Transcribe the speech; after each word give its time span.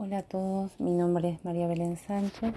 Hola 0.00 0.18
a 0.18 0.22
todos, 0.22 0.78
mi 0.78 0.92
nombre 0.92 1.28
es 1.28 1.44
María 1.44 1.66
Belén 1.66 1.96
Sánchez. 1.96 2.54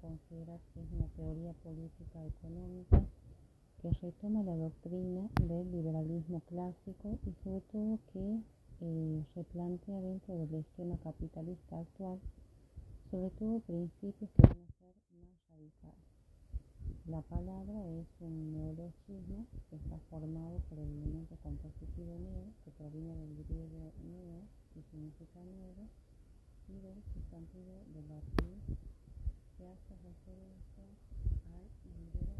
considerar 0.00 0.58
que 0.72 0.80
es 0.80 0.90
una 0.90 1.06
teoría 1.08 1.52
política 1.62 2.24
económica 2.24 3.02
que 3.82 3.90
retoma 4.00 4.42
la 4.42 4.56
doctrina 4.56 5.28
del 5.42 5.70
liberalismo 5.70 6.40
clásico 6.48 7.18
y 7.26 7.34
sobre 7.44 7.60
todo 7.60 7.98
que 8.14 8.40
eh, 8.80 9.22
replantea 9.34 10.00
dentro 10.00 10.34
del 10.38 10.54
esquema 10.54 10.96
capitalista 11.04 11.78
actual 11.78 12.18
sobre 13.10 13.28
todo 13.32 13.60
principios 13.60 14.30
que 14.30 14.42
van 14.46 14.52
a 14.52 14.72
ser 14.80 14.94
más 15.20 15.38
radicales. 15.50 16.06
La 17.08 17.22
palabra 17.22 17.86
es 18.00 18.08
un 18.18 18.50
neologismo 18.50 19.46
que 19.70 19.76
está 19.76 19.96
formado 20.10 20.58
por 20.68 20.76
el 20.80 20.90
elemento 20.90 21.36
compositivo 21.40 22.18
neo, 22.18 22.52
que 22.64 22.72
proviene 22.72 23.14
del 23.14 23.44
griego 23.44 23.92
neo 24.02 24.42
y 24.74 24.82
significa 24.90 25.38
nuevo, 25.38 25.86
y 26.66 26.80
del 26.80 27.00
sustantivo 27.14 27.84
de 27.94 28.02
latín 28.08 28.58
que 29.56 29.68
hace 29.68 29.94
referencia 30.02 30.82
al 30.82 31.70
liberalismo 31.96 32.35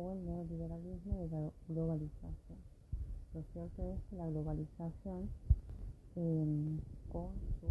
o 0.00 0.12
el 0.12 0.24
neoliberalismo 0.24 1.18
de 1.18 1.28
la 1.28 1.52
globalización. 1.68 2.58
Lo 3.34 3.42
cierto 3.52 3.92
es 3.92 4.00
que 4.08 4.16
la 4.16 4.26
globalización 4.26 5.28
eh, 6.16 6.80
con 7.12 7.30
su. 7.60 7.66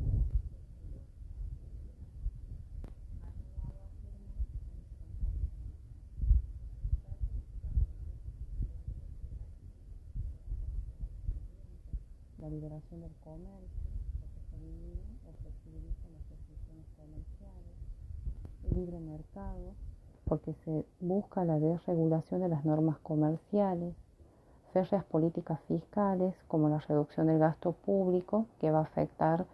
La 12.37 12.49
liberación 12.49 13.01
del 13.01 13.11
comercio, 13.21 13.89
porque 14.21 14.39
se 15.23 15.33
flexibilizan 15.41 16.13
las 16.13 16.29
restricciones 16.29 16.85
comerciales. 16.95 17.75
El 18.63 18.77
libre 18.77 18.99
mercado, 19.01 19.75
porque 20.29 20.53
se 20.63 20.85
busca 20.99 21.43
la 21.43 21.59
desregulación 21.59 22.41
de 22.41 22.49
las 22.49 22.63
normas 22.63 22.99
comerciales. 22.99 23.95
Férreas 24.71 25.03
políticas 25.05 25.59
fiscales, 25.67 26.35
como 26.47 26.69
la 26.69 26.77
reducción 26.77 27.25
del 27.25 27.39
gasto 27.39 27.71
público, 27.71 28.45
que 28.59 28.69
va 28.69 28.79
a 28.79 28.83
afectar 28.83 29.47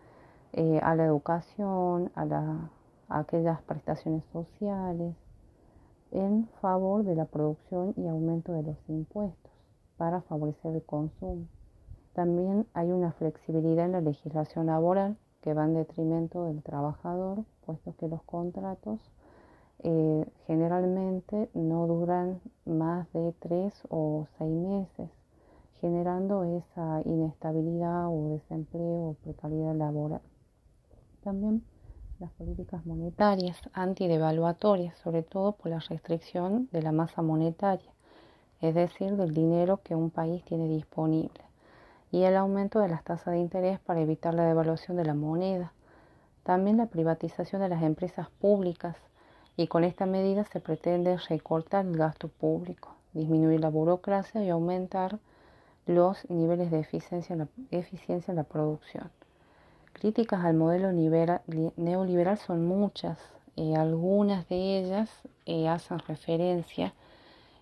eh, 0.51 0.81
a 0.83 0.93
la 0.95 1.05
educación, 1.05 2.11
a, 2.13 2.69
a 3.07 3.19
aquellas 3.19 3.61
prestaciones 3.61 4.25
sociales, 4.33 5.15
en 6.11 6.49
favor 6.61 7.05
de 7.05 7.15
la 7.15 7.25
producción 7.25 7.93
y 7.95 8.07
aumento 8.07 8.51
de 8.51 8.63
los 8.63 8.77
impuestos 8.89 9.51
para 9.95 10.21
favorecer 10.23 10.75
el 10.75 10.83
consumo. 10.83 11.45
También 12.13 12.67
hay 12.73 12.91
una 12.91 13.13
flexibilidad 13.13 13.85
en 13.85 13.93
la 13.93 14.01
legislación 14.01 14.65
laboral 14.65 15.17
que 15.41 15.53
va 15.53 15.63
en 15.63 15.73
detrimento 15.73 16.43
del 16.43 16.61
trabajador, 16.63 17.45
puesto 17.65 17.95
que 17.95 18.09
los 18.09 18.23
contratos 18.23 18.99
eh, 19.83 20.25
generalmente 20.47 21.49
no 21.53 21.87
duran 21.87 22.41
más 22.65 23.11
de 23.13 23.33
tres 23.39 23.73
o 23.89 24.27
seis 24.37 24.51
meses, 24.51 25.09
generando 25.81 26.43
esa 26.43 27.01
inestabilidad 27.05 28.07
o 28.07 28.29
desempleo 28.29 29.09
o 29.09 29.13
precariedad 29.23 29.75
laboral. 29.75 30.21
También 31.23 31.63
las 32.19 32.31
políticas 32.31 32.85
monetarias 32.85 33.57
antidevaluatorias, 33.73 34.97
sobre 34.99 35.21
todo 35.23 35.51
por 35.51 35.69
la 35.69 35.79
restricción 35.79 36.69
de 36.71 36.81
la 36.81 36.91
masa 36.91 37.21
monetaria, 37.21 37.91
es 38.61 38.73
decir, 38.73 39.17
del 39.17 39.33
dinero 39.33 39.81
que 39.83 39.95
un 39.95 40.09
país 40.09 40.43
tiene 40.45 40.67
disponible, 40.67 41.41
y 42.11 42.23
el 42.23 42.37
aumento 42.37 42.79
de 42.79 42.87
las 42.87 43.03
tasas 43.03 43.33
de 43.33 43.39
interés 43.39 43.79
para 43.79 44.01
evitar 44.01 44.33
la 44.33 44.45
devaluación 44.45 44.95
de 44.95 45.05
la 45.05 45.13
moneda. 45.13 45.73
También 46.43 46.77
la 46.77 46.85
privatización 46.85 47.61
de 47.61 47.69
las 47.69 47.83
empresas 47.83 48.29
públicas 48.39 48.95
y 49.57 49.67
con 49.67 49.83
esta 49.83 50.05
medida 50.05 50.43
se 50.45 50.59
pretende 50.59 51.17
recortar 51.17 51.85
el 51.85 51.97
gasto 51.97 52.27
público, 52.27 52.95
disminuir 53.13 53.59
la 53.59 53.69
burocracia 53.69 54.43
y 54.43 54.49
aumentar 54.49 55.19
los 55.85 56.29
niveles 56.29 56.71
de 56.71 56.79
eficiencia 56.79 57.33
en 57.33 57.39
la, 57.39 57.47
eficiencia 57.71 58.31
en 58.31 58.37
la 58.37 58.43
producción. 58.43 59.11
Críticas 59.93 60.43
al 60.43 60.55
modelo 60.55 60.91
neoliberal 60.91 62.37
son 62.37 62.65
muchas, 62.65 63.17
eh, 63.55 63.75
algunas 63.75 64.47
de 64.49 64.79
ellas 64.79 65.09
eh, 65.45 65.69
hacen 65.69 65.99
referencia 65.99 66.93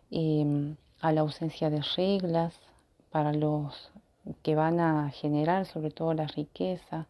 em, 0.09 0.75
a 1.01 1.11
la 1.11 1.21
ausencia 1.21 1.69
de 1.69 1.81
reglas 1.95 2.55
para 3.11 3.33
los 3.33 3.91
que 4.41 4.55
van 4.55 4.79
a 4.79 5.11
generar 5.11 5.65
sobre 5.65 5.91
todo 5.91 6.13
la 6.13 6.25
riqueza, 6.25 7.07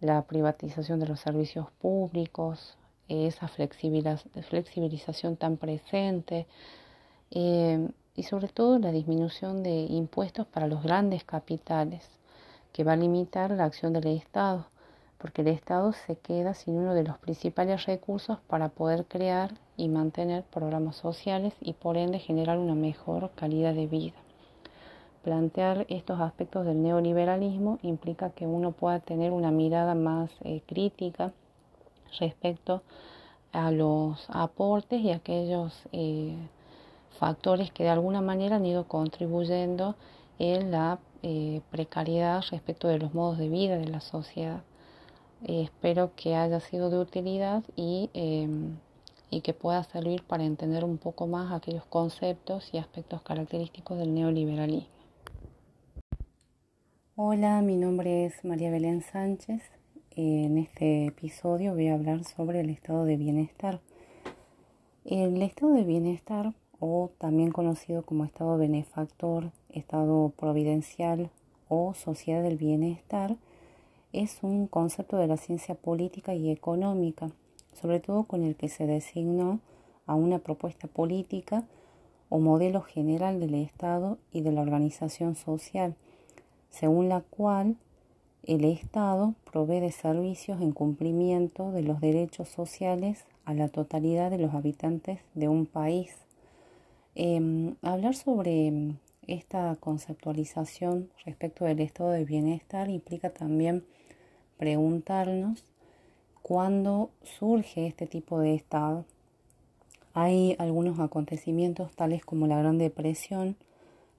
la 0.00 0.22
privatización 0.22 1.00
de 1.00 1.06
los 1.06 1.20
servicios 1.20 1.70
públicos, 1.80 2.76
esa 3.08 3.48
flexibilización 3.48 5.36
tan 5.36 5.56
presente 5.56 6.46
em, 7.30 7.90
y 8.14 8.22
sobre 8.24 8.48
todo 8.48 8.78
la 8.78 8.92
disminución 8.92 9.62
de 9.62 9.86
impuestos 9.88 10.46
para 10.46 10.66
los 10.66 10.82
grandes 10.82 11.24
capitales, 11.24 12.08
que 12.72 12.84
va 12.84 12.92
a 12.92 12.96
limitar 12.96 13.50
la 13.50 13.64
acción 13.64 13.92
del 13.92 14.06
Estado, 14.06 14.66
porque 15.18 15.42
el 15.42 15.48
Estado 15.48 15.92
se 15.92 16.16
queda 16.16 16.54
sin 16.54 16.76
uno 16.76 16.94
de 16.94 17.04
los 17.04 17.18
principales 17.18 17.86
recursos 17.86 18.38
para 18.48 18.68
poder 18.68 19.04
crear 19.04 19.52
y 19.76 19.88
mantener 19.88 20.42
programas 20.44 20.96
sociales 20.96 21.54
y 21.60 21.74
por 21.74 21.96
ende 21.96 22.18
generar 22.18 22.58
una 22.58 22.74
mejor 22.74 23.30
calidad 23.34 23.74
de 23.74 23.86
vida. 23.86 24.16
Plantear 25.22 25.86
estos 25.88 26.20
aspectos 26.20 26.66
del 26.66 26.82
neoliberalismo 26.82 27.78
implica 27.82 28.30
que 28.30 28.46
uno 28.46 28.72
pueda 28.72 28.98
tener 28.98 29.30
una 29.30 29.52
mirada 29.52 29.94
más 29.94 30.30
eh, 30.42 30.62
crítica 30.66 31.32
respecto 32.18 32.82
a 33.52 33.70
los 33.70 34.24
aportes 34.28 35.00
y 35.00 35.10
aquellos 35.10 35.82
eh, 35.92 36.36
factores 37.18 37.70
que 37.70 37.84
de 37.84 37.90
alguna 37.90 38.20
manera 38.20 38.56
han 38.56 38.66
ido 38.66 38.88
contribuyendo 38.88 39.94
en 40.38 40.70
la 40.70 40.98
eh, 41.22 41.60
precariedad 41.70 42.42
respecto 42.50 42.88
de 42.88 42.98
los 42.98 43.14
modos 43.14 43.38
de 43.38 43.48
vida 43.48 43.76
de 43.76 43.86
la 43.86 44.00
sociedad. 44.00 44.62
Espero 45.44 46.12
que 46.16 46.34
haya 46.34 46.60
sido 46.60 46.88
de 46.88 46.98
utilidad 46.98 47.62
y, 47.76 48.10
em, 48.14 48.76
y 49.30 49.40
que 49.40 49.54
pueda 49.54 49.82
servir 49.84 50.22
para 50.22 50.44
entender 50.44 50.84
un 50.84 50.98
poco 50.98 51.26
más 51.26 51.52
aquellos 51.52 51.84
conceptos 51.86 52.72
y 52.72 52.78
aspectos 52.78 53.22
característicos 53.22 53.98
del 53.98 54.14
neoliberalismo. 54.14 54.88
Hola, 57.14 57.60
mi 57.60 57.76
nombre 57.76 58.24
es 58.24 58.44
María 58.44 58.70
Belén 58.70 59.02
Sánchez. 59.02 59.81
En 60.14 60.58
este 60.58 61.06
episodio 61.06 61.72
voy 61.72 61.88
a 61.88 61.94
hablar 61.94 62.24
sobre 62.24 62.60
el 62.60 62.68
estado 62.68 63.06
de 63.06 63.16
bienestar. 63.16 63.80
El 65.06 65.40
estado 65.40 65.72
de 65.72 65.84
bienestar 65.84 66.52
o 66.80 67.10
también 67.16 67.50
conocido 67.50 68.02
como 68.02 68.26
estado 68.26 68.58
benefactor, 68.58 69.52
estado 69.70 70.28
providencial 70.36 71.30
o 71.70 71.94
sociedad 71.94 72.42
del 72.42 72.58
bienestar, 72.58 73.36
es 74.12 74.42
un 74.42 74.66
concepto 74.66 75.16
de 75.16 75.28
la 75.28 75.38
ciencia 75.38 75.76
política 75.76 76.34
y 76.34 76.50
económica, 76.50 77.30
sobre 77.72 77.98
todo 77.98 78.24
con 78.24 78.44
el 78.44 78.54
que 78.54 78.68
se 78.68 78.86
designó 78.86 79.60
a 80.04 80.14
una 80.14 80.40
propuesta 80.40 80.88
política 80.88 81.64
o 82.28 82.38
modelo 82.38 82.82
general 82.82 83.40
del 83.40 83.54
Estado 83.54 84.18
y 84.30 84.42
de 84.42 84.52
la 84.52 84.60
organización 84.60 85.36
social, 85.36 85.94
según 86.68 87.08
la 87.08 87.22
cual 87.22 87.76
el 88.44 88.64
Estado 88.64 89.34
provee 89.50 89.80
de 89.80 89.92
servicios 89.92 90.60
en 90.60 90.72
cumplimiento 90.72 91.72
de 91.72 91.82
los 91.82 92.00
derechos 92.00 92.48
sociales 92.48 93.24
a 93.44 93.54
la 93.54 93.68
totalidad 93.68 94.30
de 94.30 94.38
los 94.38 94.54
habitantes 94.54 95.20
de 95.34 95.48
un 95.48 95.66
país 95.66 96.16
Em, 97.14 97.74
hablar 97.82 98.14
sobre 98.14 98.94
esta 99.26 99.76
conceptualización 99.76 101.10
respecto 101.26 101.66
del 101.66 101.80
estado 101.80 102.10
de 102.10 102.24
bienestar 102.24 102.88
implica 102.88 103.28
también 103.28 103.84
preguntarnos 104.56 105.62
cuándo 106.40 107.10
surge 107.22 107.86
este 107.86 108.06
tipo 108.06 108.40
de 108.40 108.54
estado. 108.54 109.04
Hay 110.14 110.56
algunos 110.58 111.00
acontecimientos 111.00 111.94
tales 111.94 112.24
como 112.24 112.46
la 112.46 112.58
Gran 112.58 112.78
Depresión, 112.78 113.56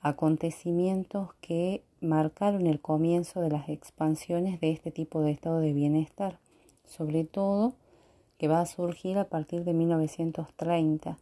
acontecimientos 0.00 1.34
que 1.40 1.82
marcaron 2.02 2.66
el 2.66 2.80
comienzo 2.80 3.40
de 3.40 3.50
las 3.50 3.70
expansiones 3.70 4.60
de 4.60 4.70
este 4.70 4.90
tipo 4.90 5.22
de 5.22 5.30
estado 5.30 5.60
de 5.60 5.72
bienestar, 5.72 6.38
sobre 6.84 7.24
todo 7.24 7.72
que 8.38 8.48
va 8.48 8.60
a 8.60 8.66
surgir 8.66 9.16
a 9.16 9.24
partir 9.24 9.64
de 9.64 9.72
1930 9.72 11.16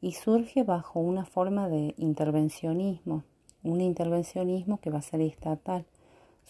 y 0.00 0.12
surge 0.12 0.62
bajo 0.62 1.00
una 1.00 1.26
forma 1.26 1.68
de 1.68 1.94
intervencionismo, 1.98 3.24
un 3.62 3.80
intervencionismo 3.80 4.78
que 4.78 4.90
va 4.90 5.00
a 5.00 5.02
ser 5.02 5.20
estatal, 5.20 5.84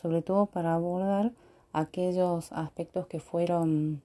sobre 0.00 0.22
todo 0.22 0.46
para 0.46 0.74
abordar 0.74 1.32
aquellos 1.72 2.52
aspectos 2.52 3.06
que 3.06 3.20
fueron 3.20 4.02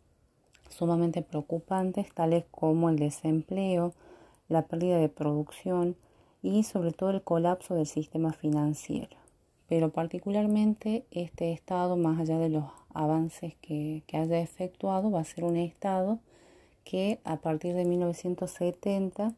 sumamente 0.69 1.21
preocupantes, 1.21 2.13
tales 2.13 2.45
como 2.51 2.89
el 2.89 2.97
desempleo, 2.97 3.93
la 4.47 4.63
pérdida 4.63 4.97
de 4.97 5.09
producción 5.09 5.95
y 6.41 6.63
sobre 6.63 6.91
todo 6.91 7.11
el 7.11 7.21
colapso 7.21 7.75
del 7.75 7.85
sistema 7.85 8.33
financiero. 8.33 9.17
Pero 9.67 9.89
particularmente 9.89 11.05
este 11.11 11.51
estado, 11.51 11.95
más 11.95 12.19
allá 12.19 12.39
de 12.39 12.49
los 12.49 12.65
avances 12.93 13.55
que, 13.61 14.03
haya 14.13 14.39
efectuado, 14.39 15.11
va 15.11 15.21
a 15.21 15.25
ser 15.25 15.43
un 15.43 15.57
estado 15.57 16.19
que 16.83 17.19
a 17.23 17.37
partir 17.37 17.75
de 17.75 17.85
1970 17.85 19.35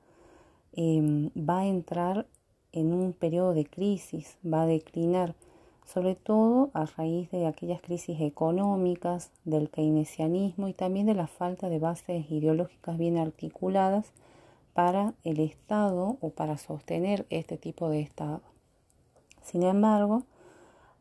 em, 0.73 1.29
va 1.37 1.59
a 1.59 1.67
entrar 1.67 2.27
en 2.71 2.93
un 2.93 3.11
periodo 3.11 3.53
de 3.53 3.65
crisis, 3.65 4.37
va 4.45 4.61
a 4.61 4.65
declinar, 4.67 5.35
sobre 5.85 6.15
todo 6.15 6.69
a 6.73 6.85
raíz 6.85 7.29
de 7.31 7.47
aquellas 7.47 7.81
crisis 7.81 8.21
económicas, 8.21 9.31
del 9.45 9.69
keynesianismo 9.69 10.67
y 10.67 10.73
también 10.73 11.05
de 11.05 11.15
la 11.15 11.27
falta 11.27 11.69
de 11.69 11.79
bases 11.79 12.29
ideológicas 12.31 12.97
bien 12.97 13.17
articuladas 13.17 14.11
para 14.73 15.13
el 15.23 15.39
Estado 15.39 16.17
o 16.21 16.29
para 16.29 16.57
sostener 16.57 17.25
este 17.29 17.57
tipo 17.57 17.89
de 17.89 18.01
Estado. 18.01 18.41
Sin 19.41 19.63
embargo, 19.63 20.23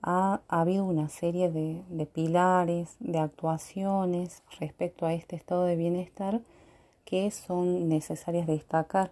ha, 0.03 0.41
habido 0.49 0.85
una 0.85 1.09
serie 1.09 1.51
de, 1.51 1.83
de, 1.89 2.07
pilares, 2.07 2.97
de 3.01 3.19
actuaciones 3.19 4.43
respecto 4.59 5.07
a 5.07 5.13
este 5.13 5.37
estado 5.37 5.65
de 5.65 5.77
bienestar 5.77 6.41
que 7.05 7.31
son 7.31 7.89
necesarias 7.89 8.47
destacar. 8.47 9.11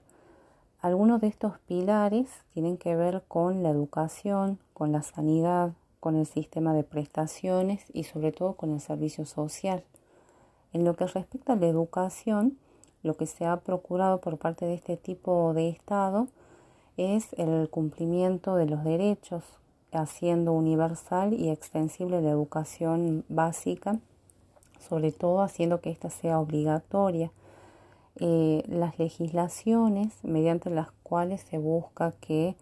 Algunos 0.81 1.21
de 1.21 1.27
estos 1.27 1.59
pilares 1.67 2.29
tienen 2.55 2.77
que 2.77 2.95
ver 2.95 3.25
con 3.27 3.63
la 3.63 3.71
educación, 3.71 4.59
con 4.79 4.93
la 4.93 5.03
sanidad, 5.03 5.73
con 5.99 6.15
el 6.15 6.25
sistema 6.25 6.73
de 6.73 6.85
prestaciones 6.85 7.85
y 7.93 8.05
sobre 8.05 8.31
todo 8.31 8.55
con 8.55 8.71
el 8.71 8.81
servicio 8.81 9.27
social. 9.27 9.83
En 10.73 10.85
lo 10.85 10.95
que 10.95 11.07
respecta 11.07 11.55
a 11.55 11.57
la 11.57 11.67
educación, 11.67 12.57
lo 13.03 13.17
que 13.17 13.27
se 13.27 13.45
ha 13.45 13.57
procurado 13.57 14.21
por 14.21 14.39
parte 14.39 14.67
de 14.67 14.75
este 14.75 14.97
tipo 14.97 15.53
de 15.53 15.69
Estado 15.69 16.29
es 16.97 17.33
el 17.35 17.69
cumplimiento 17.69 18.55
de 18.55 18.67
los 18.67 18.85
derechos, 18.85 19.45
haciendo 19.93 20.53
universal 20.53 21.33
y 21.33 21.49
extensible 21.49 22.21
la 22.21 22.31
educación 22.31 23.25
básica, 23.29 23.99
sobre 24.79 25.11
todo 25.11 25.43
haciendo 25.43 25.81
que 25.81 25.91
ésta 25.91 26.11
sea 26.11 26.39
obligatoria. 26.39 27.33
Eh, 28.21 28.65
las 28.69 28.99
legislaciones 28.99 30.13
mediante 30.23 30.71
las 30.71 30.91
cuales 31.03 31.41
se 31.43 31.59
busca 31.59 32.13
que 32.21 32.57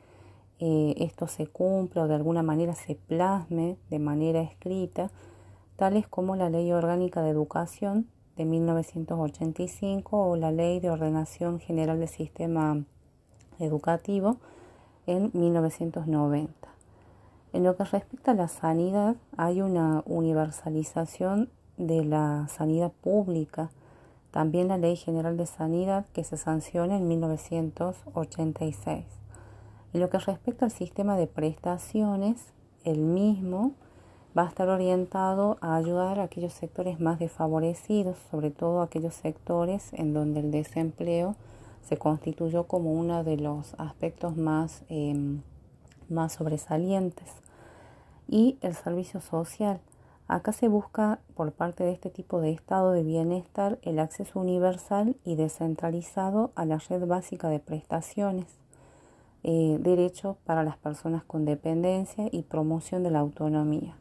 eh, 0.58 0.94
esto 0.98 1.26
se 1.26 1.46
cumpla 1.46 2.04
o 2.04 2.08
de 2.08 2.14
alguna 2.14 2.42
manera 2.42 2.74
se 2.74 2.94
plasme 2.94 3.76
de 3.90 3.98
manera 3.98 4.40
escrita, 4.40 5.10
tales 5.76 6.08
como 6.08 6.36
la 6.36 6.48
Ley 6.48 6.72
Orgánica 6.72 7.22
de 7.22 7.30
Educación 7.30 8.06
de 8.36 8.44
1985 8.46 10.30
o 10.30 10.36
la 10.36 10.52
Ley 10.52 10.80
de 10.80 10.90
Ordenación 10.90 11.60
General 11.60 11.98
del 11.98 12.08
Sistema 12.08 12.84
Educativo 13.58 14.38
en 15.06 15.30
1990. 15.34 16.52
En 17.52 17.64
lo 17.64 17.76
que 17.76 17.84
respecta 17.84 18.32
a 18.32 18.34
la 18.34 18.48
sanidad, 18.48 19.16
hay 19.36 19.62
una 19.62 20.02
universalización 20.06 21.50
de 21.76 22.04
la 22.04 22.48
sanidad 22.48 22.92
pública, 23.00 23.70
también 24.30 24.68
la 24.68 24.78
Ley 24.78 24.96
General 24.96 25.36
de 25.36 25.46
Sanidad 25.46 26.06
que 26.12 26.24
se 26.24 26.36
sanciona 26.36 26.96
en 26.96 27.08
1986. 27.08 29.04
En 29.92 30.00
lo 30.00 30.10
que 30.10 30.18
respecta 30.18 30.66
al 30.66 30.70
sistema 30.70 31.16
de 31.16 31.26
prestaciones, 31.26 32.52
el 32.84 32.98
mismo 32.98 33.72
va 34.36 34.42
a 34.42 34.48
estar 34.48 34.68
orientado 34.68 35.56
a 35.60 35.76
ayudar 35.76 36.20
a 36.20 36.24
aquellos 36.24 36.52
sectores 36.52 37.00
más 37.00 37.18
desfavorecidos, 37.18 38.16
sobre 38.30 38.50
todo 38.50 38.82
aquellos 38.82 39.14
sectores 39.14 39.92
en 39.94 40.12
donde 40.12 40.40
el 40.40 40.50
desempleo 40.50 41.36
se 41.82 41.96
constituyó 41.96 42.64
como 42.64 42.92
uno 42.92 43.24
de 43.24 43.36
los 43.36 43.74
aspectos 43.78 44.36
más 44.36 44.82
em, 44.88 45.40
más 46.08 46.34
sobresalientes. 46.34 47.28
Y 48.28 48.58
el 48.60 48.74
servicio 48.74 49.20
social. 49.20 49.80
Acá 50.28 50.52
se 50.52 50.66
busca 50.66 51.20
por 51.36 51.52
parte 51.52 51.84
de 51.84 51.92
este 51.92 52.10
tipo 52.10 52.40
de 52.40 52.50
estado 52.50 52.90
de 52.90 53.04
bienestar 53.04 53.78
el 53.82 54.00
acceso 54.00 54.40
universal 54.40 55.16
y 55.24 55.36
descentralizado 55.36 56.50
a 56.56 56.64
la 56.64 56.78
red 56.78 57.06
básica 57.06 57.48
de 57.48 57.60
prestaciones, 57.60 58.46
eh, 59.48 59.78
derechos 59.78 60.36
para 60.44 60.64
las 60.64 60.76
personas 60.76 61.22
con 61.22 61.44
dependencia 61.44 62.28
y 62.32 62.42
promoción 62.42 63.04
de 63.04 63.12
la 63.12 63.20
autonomía. 63.20 63.94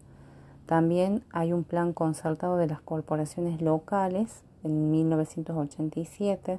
También 0.65 1.23
hay 1.31 1.53
un 1.53 1.63
plan 1.63 1.93
concertado 1.93 2.57
de 2.57 2.65
las 2.65 2.81
corporaciones 2.81 3.61
locales 3.61 4.41
en 4.63 4.89
1987, 4.89 6.57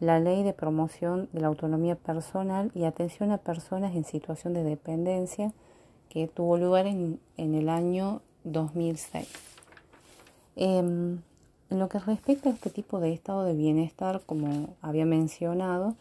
la 0.00 0.20
ley 0.20 0.42
de 0.42 0.52
promoción 0.52 1.30
de 1.32 1.40
la 1.40 1.46
autonomía 1.46 1.94
personal 1.94 2.70
y 2.74 2.84
atención 2.84 3.32
a 3.32 3.38
personas 3.38 3.96
en 3.96 4.04
situación 4.04 4.52
de 4.52 4.62
dependencia 4.62 5.54
que 6.10 6.28
tuvo 6.28 6.58
lugar 6.58 6.86
en, 6.86 7.18
el 7.38 7.70
año 7.70 8.20
2006. 8.44 9.26
Em, 10.56 11.22
en 11.70 11.78
lo 11.78 11.88
que 11.88 11.98
respecta 11.98 12.50
a 12.50 12.52
este 12.52 12.68
tipo 12.68 13.00
de 13.00 13.10
estado 13.14 13.44
de 13.44 13.54
bienestar, 13.54 14.20
como 14.26 14.74
había 14.82 15.06
mencionado, 15.06 15.94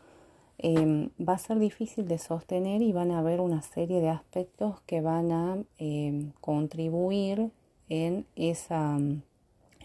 em, 0.59 1.09
va 1.19 1.33
a 1.33 1.37
ser 1.37 1.59
difícil 1.59 2.07
de 2.07 2.17
sostener 2.17 2.81
y 2.81 2.91
van 2.91 3.11
a 3.11 3.19
haber 3.19 3.41
una 3.41 3.61
serie 3.61 4.01
de 4.01 4.09
aspectos 4.09 4.81
que 4.85 5.01
van 5.01 5.31
a 5.31 5.57
em, 5.77 6.31
contribuir 6.41 7.51
en 7.89 8.25
esa 8.35 8.97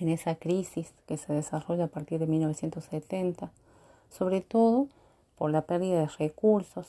en 0.02 0.09
esa 0.09 0.35
crisis 0.35 0.93
que 1.07 1.17
se 1.17 1.33
desarrolla 1.33 1.85
a 1.85 1.88
partir 1.88 2.19
de 2.19 2.26
1970, 2.26 3.52
sobre 4.11 4.41
todo 4.41 4.88
por 5.37 5.50
la 5.50 5.62
pérdida 5.62 6.00
de 6.00 6.07
recursos, 6.07 6.87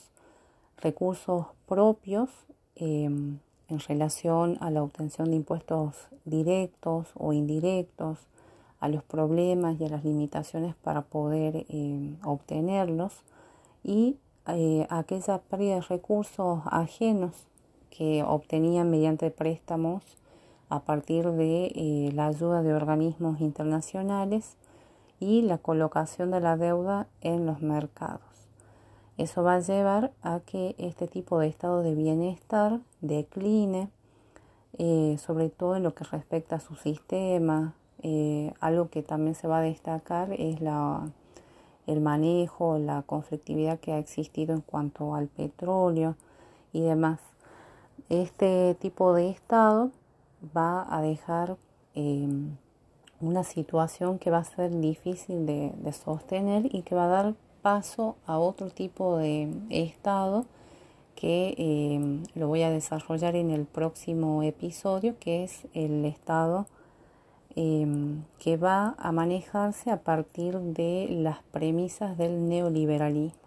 recursos 0.78 1.46
propios 1.66 2.30
em, 2.74 3.38
en 3.68 3.78
relación 3.78 4.58
a 4.60 4.70
la 4.70 4.82
obtención 4.82 5.30
de 5.30 5.36
impuestos 5.36 5.94
directos 6.24 7.08
o 7.14 7.32
indirectos, 7.32 8.18
a 8.80 8.88
los 8.88 9.02
problemas 9.02 9.80
y 9.80 9.84
a 9.84 9.88
las 9.88 10.04
limitaciones 10.04 10.74
para 10.74 11.02
poder 11.02 11.64
obtenerlos 12.22 13.22
y 13.84 14.16
eh, 14.48 14.86
aquella 14.90 15.38
pérdida 15.38 15.76
de 15.76 15.80
recursos 15.82 16.62
ajenos 16.66 17.46
que 17.90 18.24
obtenían 18.24 18.90
mediante 18.90 19.30
préstamos 19.30 20.02
a 20.68 20.80
partir 20.80 21.30
de 21.30 21.66
eh, 21.66 22.10
la 22.12 22.26
ayuda 22.26 22.62
de 22.62 22.74
organismos 22.74 23.40
internacionales 23.40 24.56
y 25.20 25.42
la 25.42 25.58
colocación 25.58 26.30
de 26.32 26.40
la 26.40 26.56
deuda 26.56 27.06
en 27.20 27.46
los 27.46 27.62
mercados. 27.62 28.22
Eso 29.16 29.44
va 29.44 29.54
a 29.54 29.60
llevar 29.60 30.12
a 30.22 30.40
que 30.40 30.74
este 30.78 31.06
tipo 31.06 31.38
de 31.38 31.46
estado 31.46 31.82
de 31.82 31.94
bienestar 31.94 32.80
decline, 33.00 33.88
eh, 34.78 35.16
sobre 35.18 35.50
todo 35.50 35.76
en 35.76 35.84
lo 35.84 35.94
que 35.94 36.02
respecta 36.04 36.56
a 36.56 36.60
su 36.60 36.74
sistema. 36.74 37.74
Eh, 38.02 38.52
algo 38.60 38.88
que 38.88 39.02
también 39.02 39.36
se 39.36 39.46
va 39.46 39.58
a 39.58 39.62
destacar 39.62 40.32
es 40.32 40.60
la, 40.60 41.08
el 41.86 42.00
manejo, 42.00 42.78
la 42.78 43.02
conflictividad 43.02 43.78
que 43.78 43.92
ha 43.92 43.98
existido 43.98 44.54
en 44.54 44.60
cuanto 44.60 45.14
al 45.14 45.28
petróleo 45.28 46.16
y 46.72 46.80
demás. 46.80 47.20
Este 48.08 48.74
tipo 48.80 49.14
de 49.14 49.30
estado 49.30 49.90
va 50.56 50.86
a 50.94 51.00
dejar 51.00 51.56
em, 51.94 52.56
una 53.20 53.44
situación 53.44 54.18
que 54.18 54.30
va 54.30 54.38
a 54.38 54.44
ser 54.44 54.70
difícil 54.80 55.46
de, 55.46 55.72
sostener 55.92 56.74
y 56.74 56.82
que 56.82 56.94
va 56.94 57.04
a 57.04 57.08
dar 57.08 57.34
paso 57.62 58.16
a 58.26 58.38
otro 58.38 58.68
tipo 58.68 59.16
de 59.16 59.48
estado 59.70 60.44
que 61.14 61.54
em, 61.56 62.24
lo 62.34 62.48
voy 62.48 62.62
a 62.62 62.70
desarrollar 62.70 63.36
en 63.36 63.50
el 63.50 63.64
próximo 63.64 64.42
episodio, 64.42 65.16
que 65.18 65.44
es 65.44 65.66
el 65.72 66.04
estado 66.04 66.66
em, 67.56 68.22
que 68.38 68.56
va 68.56 68.94
a 68.98 69.12
manejarse 69.12 69.90
a 69.90 70.02
partir 70.02 70.58
de 70.58 71.08
las 71.10 71.42
premisas 71.52 72.18
del 72.18 72.48
neoliberalismo. 72.48 73.40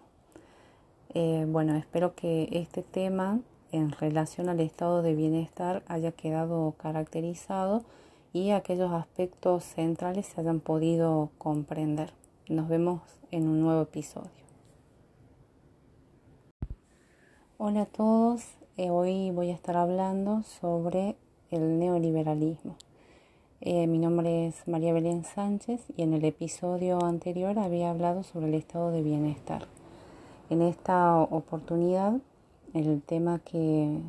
Eh, 1.14 1.46
bueno, 1.48 1.74
espero 1.76 2.14
que 2.14 2.48
este 2.52 2.82
tema 2.82 3.40
en 3.72 3.90
relación 3.90 4.48
al 4.48 4.60
estado 4.60 5.02
de 5.02 5.14
bienestar 5.14 5.82
haya 5.88 6.12
quedado 6.12 6.74
caracterizado 6.78 7.84
y 8.32 8.50
aquellos 8.50 8.92
aspectos 8.92 9.64
centrales 9.64 10.26
se 10.26 10.40
hayan 10.40 10.60
podido 10.60 11.30
comprender. 11.38 12.12
Nos 12.48 12.68
vemos 12.68 13.02
en 13.30 13.48
un 13.48 13.60
nuevo 13.60 13.82
episodio. 13.82 14.30
Hola 17.56 17.82
a 17.82 17.86
todos, 17.86 18.44
eh, 18.76 18.90
hoy 18.90 19.30
voy 19.32 19.50
a 19.50 19.54
estar 19.54 19.76
hablando 19.76 20.42
sobre 20.44 21.16
el 21.50 21.78
neoliberalismo. 21.78 22.76
Eh, 23.60 23.88
mi 23.88 23.98
nombre 23.98 24.46
es 24.46 24.68
María 24.68 24.92
Belén 24.92 25.24
Sánchez 25.24 25.80
y 25.96 26.02
en 26.02 26.14
el 26.14 26.24
episodio 26.24 27.04
anterior 27.04 27.58
había 27.58 27.90
hablado 27.90 28.22
sobre 28.22 28.46
el 28.46 28.54
estado 28.54 28.92
de 28.92 29.02
bienestar. 29.02 29.66
En 30.48 30.62
esta 30.62 31.16
oportunidad 31.16 32.20
el 32.72 33.02
tema 33.02 33.40
que, 33.40 34.00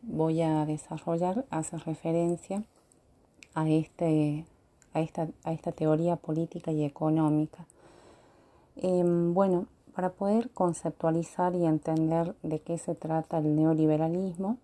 voy 0.00 0.40
a 0.40 0.64
desarrollar 0.64 1.44
hace 1.50 1.76
referencia 1.76 2.62
a, 3.54 3.68
este, 3.68 4.46
a, 4.94 5.00
esta, 5.00 5.28
a 5.44 5.52
esta 5.52 5.72
teoría 5.72 6.16
política 6.16 6.72
y 6.72 6.82
económica. 6.82 7.66
Em, 8.76 9.34
bueno, 9.34 9.66
para 9.94 10.12
poder 10.12 10.48
conceptualizar 10.48 11.54
y 11.54 11.66
entender 11.66 12.34
de 12.42 12.60
qué 12.60 12.78
se 12.78 12.94
trata 12.94 13.36
el 13.36 13.54
neoliberalismo, 13.54 14.56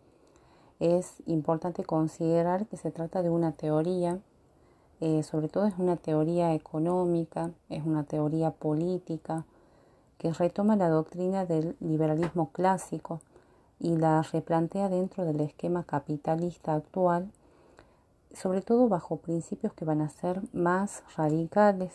es 0.82 1.22
importante 1.26 1.84
considerar 1.84 2.66
que 2.66 2.76
se 2.76 2.90
trata 2.90 3.22
de 3.22 3.30
una 3.30 3.52
teoría, 3.52 4.18
eh, 5.00 5.22
sobre 5.22 5.48
todo 5.48 5.66
es 5.66 5.74
una 5.78 5.94
teoría 5.94 6.54
económica, 6.54 7.52
es 7.70 7.86
una 7.86 8.02
teoría 8.02 8.50
política, 8.50 9.44
que 10.18 10.32
retoma 10.32 10.74
la 10.74 10.88
doctrina 10.88 11.46
del 11.46 11.76
liberalismo 11.78 12.50
clásico 12.50 13.20
y 13.78 13.96
la 13.96 14.22
replantea 14.22 14.88
dentro 14.88 15.24
del 15.24 15.40
esquema 15.40 15.84
capitalista 15.84 16.74
actual, 16.74 17.30
sobre 18.34 18.60
todo 18.60 18.88
bajo 18.88 19.18
principios 19.18 19.72
que 19.74 19.84
van 19.84 20.00
a 20.00 20.08
ser 20.08 20.42
más 20.52 21.04
radicales. 21.16 21.92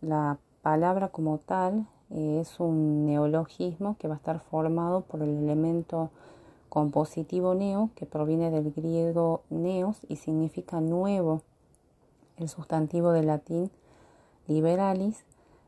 La 0.00 0.38
palabra 0.62 1.08
como 1.08 1.38
tal 1.38 1.86
eh, 2.10 2.38
es 2.40 2.60
un 2.60 3.04
neologismo 3.04 3.96
que 3.98 4.06
va 4.06 4.14
a 4.14 4.18
estar 4.18 4.38
formado 4.38 5.00
por 5.00 5.22
el 5.22 5.30
elemento 5.30 6.10
compositivo 6.72 7.54
neo, 7.54 7.90
que 7.96 8.06
proviene 8.06 8.50
del 8.50 8.72
griego 8.72 9.42
neos 9.50 9.98
y 10.08 10.16
significa 10.16 10.80
nuevo, 10.80 11.42
el 12.38 12.48
sustantivo 12.48 13.12
de 13.12 13.22
latín 13.22 13.70
liberalis, 14.46 15.26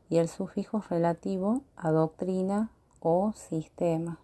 y 0.09 0.17
el 0.17 0.27
sufijo 0.27 0.83
relativo 0.89 1.61
a 1.75 1.91
doctrina 1.91 2.71
o 3.01 3.33
sistema. 3.33 4.17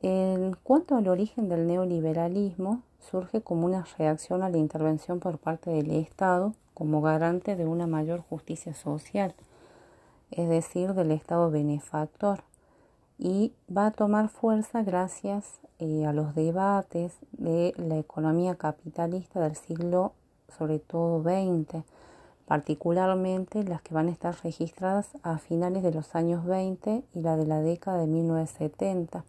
En 0.00 0.56
cuanto 0.62 0.94
al 0.94 1.08
origen 1.08 1.48
del 1.48 1.66
neoliberalismo, 1.66 2.82
surge 3.00 3.40
como 3.40 3.66
una 3.66 3.84
reacción 3.98 4.44
a 4.44 4.50
la 4.50 4.58
intervención 4.58 5.18
por 5.18 5.38
parte 5.38 5.70
del 5.70 5.90
Estado 5.90 6.54
como 6.72 7.02
garante 7.02 7.56
de 7.56 7.66
una 7.66 7.88
mayor 7.88 8.20
justicia 8.20 8.74
social, 8.74 9.34
es 10.30 10.48
decir, 10.48 10.94
del 10.94 11.10
Estado 11.10 11.50
benefactor, 11.50 12.44
y 13.18 13.52
va 13.74 13.86
a 13.86 13.90
tomar 13.90 14.28
fuerza 14.28 14.82
gracias 14.82 15.60
eh, 15.80 16.06
a 16.06 16.12
los 16.12 16.34
debates 16.34 17.18
de 17.32 17.74
la 17.76 17.98
economía 17.98 18.54
capitalista 18.54 19.40
del 19.40 19.56
siglo 19.56 20.12
sobre 20.56 20.78
todo 20.78 21.22
XX, 21.22 21.84
particularmente 22.46 23.64
las 23.64 23.82
que 23.82 23.94
van 23.94 24.08
a 24.08 24.12
estar 24.12 24.34
registradas 24.42 25.10
a 25.22 25.38
finales 25.38 25.82
de 25.82 25.92
los 25.92 26.14
años 26.14 26.46
20 26.46 27.04
y 27.12 27.20
la 27.20 27.36
de 27.36 27.46
la 27.46 27.60
década 27.60 27.98
de 27.98 28.06
1970. 28.06 29.24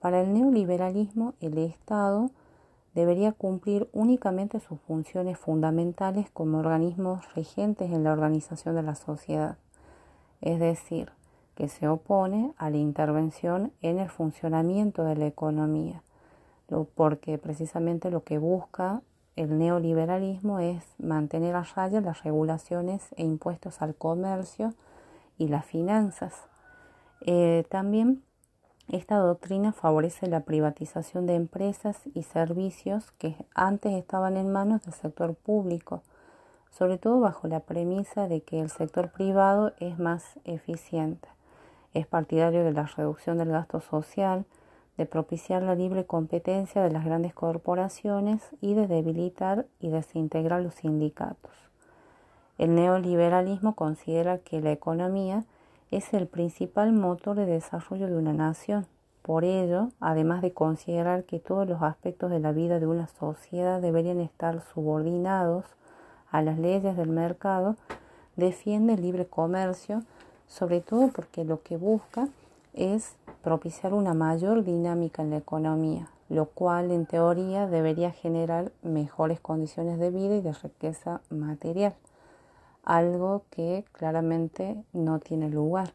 Para 0.00 0.20
el 0.20 0.34
neoliberalismo, 0.34 1.34
el 1.40 1.58
Estado 1.58 2.30
debería 2.94 3.32
cumplir 3.32 3.88
únicamente 3.92 4.60
sus 4.60 4.80
funciones 4.80 5.38
fundamentales 5.38 6.28
como 6.30 6.58
organismos 6.58 7.34
regentes 7.34 7.92
en 7.92 8.04
la 8.04 8.12
organización 8.12 8.74
de 8.74 8.82
la 8.82 8.96
sociedad, 8.96 9.56
es 10.40 10.58
decir, 10.58 11.12
que 11.60 11.68
se 11.68 11.88
opone 11.88 12.54
a 12.56 12.70
la 12.70 12.78
intervención 12.78 13.70
en 13.82 13.98
el 13.98 14.08
funcionamiento 14.08 15.04
de 15.04 15.14
la 15.14 15.26
economía, 15.26 16.02
porque 16.94 17.36
precisamente 17.36 18.10
lo 18.10 18.24
que 18.24 18.38
busca 18.38 19.02
el 19.36 19.58
neoliberalismo 19.58 20.58
es 20.58 20.82
mantener 20.96 21.54
a 21.56 21.64
raya 21.64 22.00
las 22.00 22.22
regulaciones 22.22 23.02
e 23.18 23.24
impuestos 23.24 23.82
al 23.82 23.94
comercio 23.94 24.72
y 25.36 25.48
las 25.48 25.66
finanzas. 25.66 26.32
Eh, 27.26 27.66
también 27.68 28.22
esta 28.88 29.18
doctrina 29.18 29.74
favorece 29.74 30.28
la 30.28 30.40
privatización 30.40 31.26
de 31.26 31.34
empresas 31.34 31.98
y 32.14 32.22
servicios 32.22 33.10
que 33.18 33.36
antes 33.54 33.92
estaban 33.92 34.38
en 34.38 34.50
manos 34.50 34.84
del 34.86 34.94
sector 34.94 35.34
público, 35.34 36.00
sobre 36.70 36.96
todo 36.96 37.20
bajo 37.20 37.48
la 37.48 37.60
premisa 37.60 38.28
de 38.28 38.40
que 38.40 38.60
el 38.60 38.70
sector 38.70 39.12
privado 39.12 39.74
es 39.78 39.98
más 39.98 40.24
eficiente. 40.44 41.28
Es 41.92 42.06
partidario 42.06 42.64
de 42.64 42.72
la 42.72 42.84
reducción 42.84 43.38
del 43.38 43.50
gasto 43.50 43.80
social, 43.80 44.44
de 44.96 45.06
propiciar 45.06 45.62
la 45.62 45.74
libre 45.74 46.04
competencia 46.04 46.82
de 46.82 46.90
las 46.90 47.04
grandes 47.04 47.34
corporaciones 47.34 48.42
y 48.60 48.74
de 48.74 48.86
debilitar 48.86 49.66
y 49.80 49.88
desintegrar 49.88 50.62
los 50.62 50.74
sindicatos. 50.74 51.52
El 52.58 52.74
neoliberalismo 52.74 53.74
considera 53.74 54.38
que 54.38 54.60
la 54.60 54.72
economía 54.72 55.44
es 55.90 56.12
el 56.12 56.26
principal 56.26 56.92
motor 56.92 57.34
de 57.34 57.46
desarrollo 57.46 58.06
de 58.06 58.16
una 58.16 58.34
nación. 58.34 58.86
Por 59.22 59.44
ello, 59.44 59.88
además 60.00 60.42
de 60.42 60.52
considerar 60.52 61.24
que 61.24 61.40
todos 61.40 61.66
los 61.66 61.82
aspectos 61.82 62.30
de 62.30 62.40
la 62.40 62.52
vida 62.52 62.78
de 62.78 62.86
una 62.86 63.06
sociedad 63.06 63.80
deberían 63.80 64.20
estar 64.20 64.60
subordinados 64.60 65.64
a 66.30 66.42
las 66.42 66.58
leyes 66.58 66.96
del 66.96 67.08
mercado, 67.08 67.76
defiende 68.36 68.94
el 68.94 69.02
libre 69.02 69.26
comercio, 69.26 70.02
sobre 70.50 70.80
todo 70.80 71.08
porque 71.08 71.44
lo 71.44 71.62
que 71.62 71.76
busca 71.76 72.28
es 72.74 73.14
propiciar 73.42 73.94
una 73.94 74.14
mayor 74.14 74.64
dinámica 74.64 75.22
en 75.22 75.30
la 75.30 75.36
economía, 75.38 76.10
lo 76.28 76.46
cual 76.46 76.90
en 76.90 77.06
teoría 77.06 77.68
debería 77.68 78.10
generar 78.10 78.72
mejores 78.82 79.40
condiciones 79.40 79.98
de 79.98 80.10
vida 80.10 80.36
y 80.36 80.40
de 80.40 80.52
riqueza 80.52 81.20
material, 81.30 81.94
algo 82.84 83.44
que 83.50 83.84
claramente 83.92 84.82
no 84.92 85.20
tiene 85.20 85.48
lugar. 85.48 85.92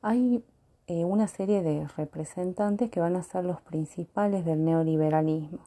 Hay 0.00 0.42
eh, 0.86 1.04
una 1.04 1.28
serie 1.28 1.62
de 1.62 1.86
representantes 1.88 2.90
que 2.90 3.00
van 3.00 3.16
a 3.16 3.22
ser 3.22 3.44
los 3.44 3.60
principales 3.60 4.46
del 4.46 4.64
neoliberalismo. 4.64 5.60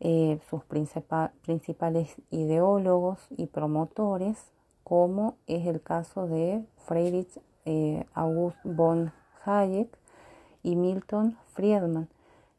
Eh, 0.00 0.38
sus 0.48 0.62
principales 0.64 2.14
ideólogos 2.30 3.18
y 3.30 3.46
promotores, 3.46 4.38
como 4.88 5.36
es 5.46 5.66
el 5.66 5.82
caso 5.82 6.26
de 6.26 6.64
Friedrich 6.86 7.28
eh, 7.66 8.06
August 8.14 8.56
von 8.64 9.12
Hayek 9.44 9.88
y 10.62 10.76
Milton 10.76 11.36
Friedman, 11.52 12.08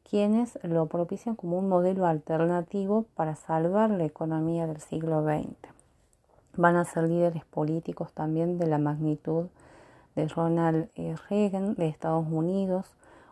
quienes 0.07 0.59
lo 0.61 0.85
propician 0.85 1.35
como 1.35 1.57
un 1.57 1.67
modelo 1.67 2.05
alternativo 2.05 3.05
para 3.15 3.35
salvar 3.35 3.89
la 3.89 4.05
economía 4.05 4.67
del 4.67 4.79
siglo 4.79 5.23
XX. 5.23 5.55
Van 6.55 6.75
a 6.75 6.85
ser 6.85 7.05
líderes 7.05 7.45
políticos 7.45 8.11
también 8.13 8.59
de 8.59 8.67
la 8.67 8.77
magnitud 8.77 9.47
de 10.15 10.27
Ronald 10.27 10.89
e. 10.95 11.15
Reagan 11.29 11.73
de 11.73 11.87
Estados 11.87 12.27
Unidos 12.29 12.85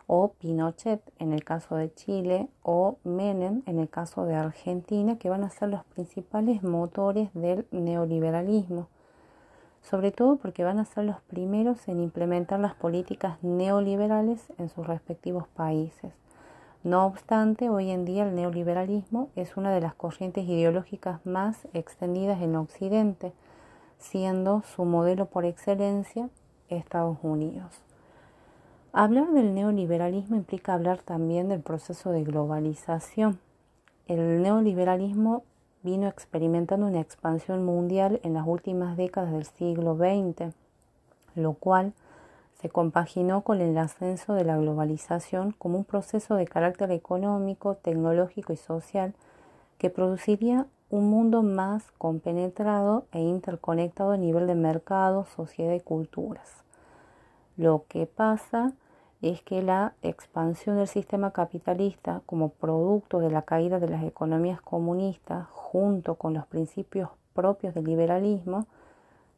o 0.08 0.32
Pinochet 0.40 1.00
en 1.20 1.32
el 1.32 1.44
caso 1.44 1.76
de 1.76 1.94
Chile 1.94 2.48
o 2.64 2.96
Menem 3.04 3.62
en 3.66 3.78
el 3.78 3.88
caso 3.88 4.24
de 4.24 4.34
Argentina, 4.34 5.18
que 5.18 5.30
van 5.30 5.44
a 5.44 5.50
ser 5.50 5.68
los 5.68 5.84
principales 5.84 6.64
motores 6.64 7.30
del 7.34 7.64
neoliberalismo 7.70 8.88
sobre 9.82 10.12
todo 10.12 10.36
porque 10.36 10.64
van 10.64 10.78
a 10.78 10.84
ser 10.84 11.04
los 11.04 11.20
primeros 11.22 11.88
en 11.88 12.00
implementar 12.00 12.60
las 12.60 12.74
políticas 12.74 13.42
neoliberales 13.42 14.52
en 14.58 14.68
sus 14.68 14.86
respectivos 14.86 15.48
países. 15.48 16.12
No 16.84 17.06
obstante, 17.06 17.70
hoy 17.70 17.90
en 17.90 18.04
día 18.04 18.24
el 18.24 18.34
neoliberalismo 18.34 19.30
es 19.34 19.56
una 19.56 19.72
de 19.72 19.80
las 19.80 19.94
corrientes 19.94 20.44
ideológicas 20.44 21.24
más 21.24 21.66
extendidas 21.72 22.40
en 22.42 22.56
Occidente, 22.56 23.32
siendo 23.98 24.62
su 24.62 24.84
modelo 24.84 25.26
por 25.26 25.44
excelencia 25.44 26.28
Estados 26.68 27.18
Unidos. 27.22 27.87
Hablar 28.94 29.30
del 29.32 29.54
neoliberalismo 29.54 30.34
implica 30.34 30.72
hablar 30.72 31.00
también 31.02 31.50
del 31.50 31.60
proceso 31.60 32.10
de 32.10 32.24
globalización. 32.24 33.38
El 34.06 34.40
neoliberalismo 34.40 35.44
vino 35.82 36.08
experimentando 36.08 36.86
una 36.86 37.00
expansión 37.00 37.66
mundial 37.66 38.18
en 38.22 38.32
las 38.32 38.46
últimas 38.46 38.96
décadas 38.96 39.30
del 39.32 39.44
siglo 39.44 39.94
XX, 39.94 40.54
lo 41.34 41.52
cual 41.52 41.92
se 42.62 42.70
compaginó 42.70 43.42
con 43.42 43.60
el 43.60 43.76
ascenso 43.76 44.32
de 44.32 44.44
la 44.44 44.56
globalización 44.56 45.52
como 45.58 45.76
un 45.76 45.84
proceso 45.84 46.36
de 46.36 46.46
carácter 46.46 46.90
económico, 46.90 47.74
tecnológico 47.74 48.54
y 48.54 48.56
social 48.56 49.12
que 49.76 49.90
produciría 49.90 50.66
un 50.88 51.10
mundo 51.10 51.42
más 51.42 51.84
compenetrado 51.98 53.04
e 53.12 53.20
interconectado 53.20 54.12
a 54.12 54.16
nivel 54.16 54.46
de 54.46 54.54
mercado, 54.54 55.26
sociedad 55.26 55.74
y 55.74 55.80
culturas. 55.80 56.64
Lo 57.58 57.86
que 57.88 58.06
pasa 58.06 58.72
es 59.20 59.42
que 59.42 59.62
la 59.62 59.94
expansión 60.02 60.76
del 60.76 60.86
sistema 60.86 61.32
capitalista 61.32 62.22
como 62.24 62.50
producto 62.50 63.18
de 63.18 63.32
la 63.32 63.42
caída 63.42 63.80
de 63.80 63.88
las 63.88 64.04
economías 64.04 64.60
comunistas 64.60 65.48
junto 65.50 66.14
con 66.14 66.34
los 66.34 66.46
principios 66.46 67.10
propios 67.34 67.74
del 67.74 67.86
liberalismo, 67.86 68.68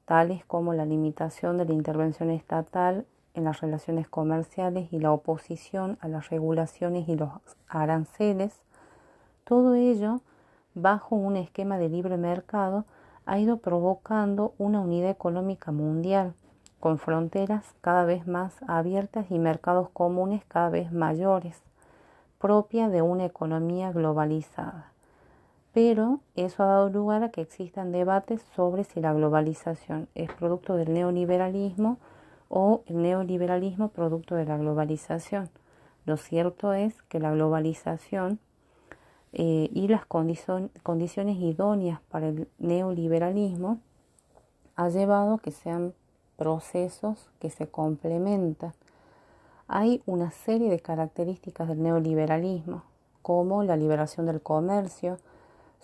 tales 0.04 0.44
como 0.44 0.74
la 0.74 0.84
limitación 0.84 1.56
de 1.56 1.64
la 1.64 1.72
intervención 1.72 2.28
estatal 2.28 3.06
en 3.32 3.44
las 3.44 3.62
relaciones 3.62 4.06
comerciales 4.06 4.92
y 4.92 4.98
la 4.98 5.12
oposición 5.12 5.96
a 6.02 6.08
las 6.08 6.28
regulaciones 6.28 7.08
y 7.08 7.16
los 7.16 7.30
aranceles, 7.68 8.60
todo 9.44 9.74
ello 9.74 10.20
bajo 10.74 11.16
un 11.16 11.38
esquema 11.38 11.78
de 11.78 11.88
libre 11.88 12.18
mercado 12.18 12.84
ha 13.24 13.38
ido 13.38 13.56
provocando 13.56 14.52
una 14.58 14.80
unidad 14.80 15.08
económica 15.08 15.72
mundial 15.72 16.34
con 16.80 16.98
fronteras 16.98 17.74
cada 17.82 18.04
vez 18.04 18.26
más 18.26 18.56
abiertas 18.66 19.30
y 19.30 19.38
mercados 19.38 19.90
comunes 19.90 20.42
cada 20.46 20.70
vez 20.70 20.90
mayores, 20.90 21.62
propia 22.38 22.88
de 22.88 23.02
una 23.02 23.26
economía 23.26 23.92
globalizada. 23.92 24.90
Pero 25.72 26.20
eso 26.34 26.62
ha 26.62 26.66
dado 26.66 26.88
lugar 26.88 27.22
a 27.22 27.30
que 27.30 27.42
existan 27.42 27.92
debates 27.92 28.42
sobre 28.56 28.84
si 28.84 29.00
la 29.00 29.12
globalización 29.12 30.08
es 30.14 30.32
producto 30.32 30.74
del 30.74 30.92
neoliberalismo 30.92 31.98
o 32.48 32.82
el 32.86 33.02
neoliberalismo 33.02 33.88
producto 33.88 34.34
de 34.34 34.46
la 34.46 34.56
globalización. 34.56 35.50
Lo 36.06 36.16
cierto 36.16 36.72
es 36.72 37.02
que 37.02 37.20
la 37.20 37.30
globalización 37.30 38.40
eh, 39.32 39.70
y 39.72 39.86
las 39.86 40.06
condiciones 40.06 41.36
idóneas 41.36 42.00
para 42.10 42.28
el 42.28 42.48
neoliberalismo 42.58 43.78
ha 44.74 44.88
llevado 44.88 45.34
a 45.34 45.38
que 45.38 45.52
sean 45.52 45.94
procesos 46.40 47.28
que 47.38 47.50
se 47.50 47.66
complementan. 47.66 48.72
Hay 49.68 50.02
una 50.06 50.30
serie 50.30 50.70
de 50.70 50.80
características 50.80 51.68
del 51.68 51.82
neoliberalismo, 51.82 52.82
como 53.20 53.62
la 53.62 53.76
liberación 53.76 54.24
del 54.24 54.40
comercio, 54.40 55.18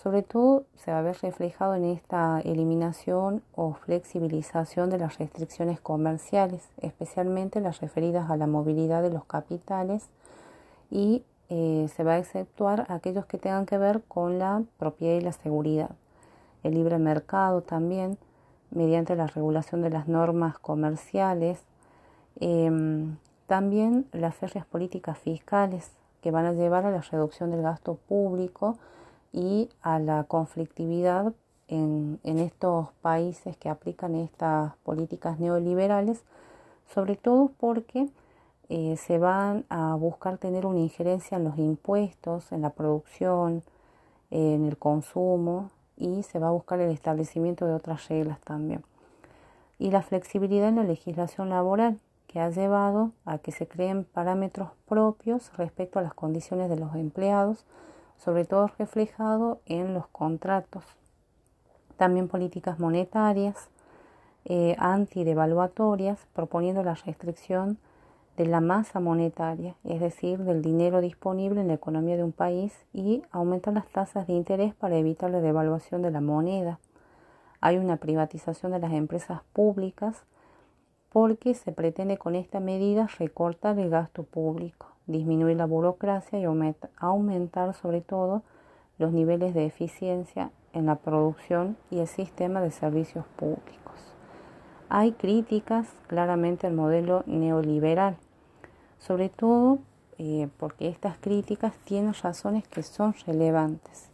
sobre 0.03 0.23
todo 0.23 0.65
se 0.75 0.93
va 0.93 1.01
a 1.01 1.03
ver 1.03 1.19
reflejado 1.21 1.75
en 1.75 1.85
esta 1.85 2.41
eliminación 2.41 3.43
o 3.55 3.75
flexibilización 3.75 4.89
de 4.89 4.97
las 4.97 5.19
restricciones 5.19 5.79
comerciales, 5.79 6.71
especialmente 6.81 7.61
las 7.61 7.83
referidas 7.83 8.31
a 8.31 8.39
la 8.39 8.47
movilidad 8.47 9.03
de 9.03 9.11
los 9.11 9.27
capitales 9.27 10.09
y 10.91 11.23
eh, 11.51 11.87
se 11.95 12.03
va 12.03 12.13
a 12.13 12.19
exceptuar 12.19 12.87
aquellos 12.89 13.27
que 13.27 13.37
tengan 13.37 13.67
que 13.67 13.77
ver 13.77 14.01
con 14.09 14.39
la 14.39 14.63
propiedad 14.79 15.19
y 15.21 15.21
la 15.21 15.33
seguridad. 15.33 15.91
El 16.63 16.73
libre 16.73 16.97
mercado 16.97 17.61
también 17.61 18.17
mediante 18.77 19.17
la 19.17 19.27
regulación 19.27 19.81
de 19.81 19.89
las 19.89 20.07
normas 20.07 20.59
comerciales, 20.59 21.65
em, 22.41 23.17
también 23.47 24.07
las 24.13 24.35
férreas 24.35 24.67
políticas 24.67 25.19
fiscales 25.19 25.91
que 26.21 26.31
van 26.31 26.45
a 26.45 26.53
llevar 26.53 26.85
a 26.85 26.91
la 26.91 27.01
reducción 27.01 27.51
del 27.51 27.63
gasto 27.63 27.95
público 27.95 28.77
y 29.33 29.71
a 29.81 29.99
la 29.99 30.25
conflictividad 30.25 31.33
en, 31.69 32.21
estos 32.23 32.89
países 33.01 33.57
que 33.57 33.71
aplican 33.71 34.15
estas 34.15 34.77
políticas 34.85 35.41
neoliberales, 35.41 36.23
sobre 36.93 37.17
todo 37.17 37.51
porque 37.59 38.09
eh, 38.69 38.97
se 38.99 39.19
van 39.19 39.65
a 39.71 39.95
buscar 39.95 40.37
tener 40.37 40.67
una 40.67 40.81
injerencia 40.81 41.39
en 41.39 41.45
los 41.45 41.57
impuestos, 41.59 42.53
en 42.53 42.61
la 42.61 42.71
producción, 42.71 43.63
en 44.31 44.67
el 44.67 44.77
consumo 44.77 45.71
y 45.97 46.23
se 46.23 46.39
va 46.39 46.49
a 46.49 46.53
buscar 46.53 46.81
el 46.81 46.91
establecimiento 46.91 47.67
de 47.67 47.75
otras 47.75 48.09
reglas 48.09 48.41
también. 48.41 48.83
Y 49.79 49.91
la 49.91 50.03
flexibilidad 50.03 50.69
en 50.69 50.77
la 50.77 50.85
legislación 50.85 51.51
laboral, 51.51 51.99
que 52.27 52.41
ha 52.41 52.51
llevado 52.51 53.13
a 53.25 53.39
que 53.39 53.53
se 53.53 53.67
creen 53.67 54.05
parámetros 54.05 54.71
propios 54.89 55.57
respecto 55.57 55.99
a 55.99 56.03
las 56.03 56.15
condiciones 56.15 56.69
de 56.69 56.77
los 56.77 56.95
empleados, 56.95 57.65
sobre 58.17 58.45
todo 58.45 58.71
reflejado 58.79 59.61
en 59.67 59.95
los 59.95 60.07
contratos. 60.09 60.85
También 61.97 62.29
políticas 62.29 62.79
monetarias 62.79 63.69
eh, 64.45 64.77
antidevaluatorias, 64.79 66.19
proponiendo 66.33 66.83
la 66.83 66.95
restricción 66.95 67.79
de 68.37 68.47
la 68.47 68.61
masa 68.61 69.01
monetaria, 69.01 69.77
es 69.85 70.01
decir, 70.01 70.39
del 70.41 70.61
dinero 70.61 71.01
disponible 71.01 71.63
en 71.63 71.69
la 71.69 71.75
economía 71.75 72.17
de 72.17 72.25
un 72.25 72.33
país 72.33 72.73
y 72.93 73.23
aumentar 73.31 73.73
las 73.73 73.89
tasas 73.89 74.27
de 74.27 74.35
interés 74.35 74.75
para 74.75 74.97
evitar 74.97 75.31
la 75.31 75.41
devaluación 75.41 76.03
de 76.03 76.11
la 76.11 76.21
moneda. 76.21 76.79
Hay 77.63 77.79
una 77.79 77.97
privatización 77.97 78.73
de 78.73 78.79
las 78.79 78.93
empresas 78.93 79.41
públicas 79.55 80.25
porque 81.11 81.55
se 81.55 81.73
pretende 81.73 82.19
con 82.19 82.35
esta 82.35 82.61
medida 82.61 83.09
recortar 83.19 83.79
el 83.79 83.89
gasto 83.89 84.23
público, 84.23 84.89
disminuir 85.07 85.57
la 85.57 85.65
burocracia 85.65 86.39
y 86.39 86.45
aumentar 86.45 87.75
sobre 87.75 88.03
todo 88.03 88.43
los 88.99 89.13
niveles 89.13 89.55
de 89.55 89.65
eficiencia 89.65 90.51
en 90.75 90.85
la 90.85 90.97
producción 90.97 91.79
y 91.91 92.01
el 92.01 92.07
sistema 92.07 92.61
de 92.61 92.71
servicios 92.71 93.25
públicos. 93.37 94.15
Hay 94.91 95.13
críticas 95.13 95.89
claramente 96.07 96.67
al 96.67 96.75
modelo 96.75 97.23
neoliberal 97.27 98.19
sobre 98.99 99.29
todo 99.29 99.79
eh, 100.19 100.49
porque 100.59 100.89
estas 100.89 101.19
críticas 101.19 101.75
tienen 101.85 102.15
razones 102.15 102.67
que 102.69 102.83
son 102.83 103.15
relevantes. 103.27 104.09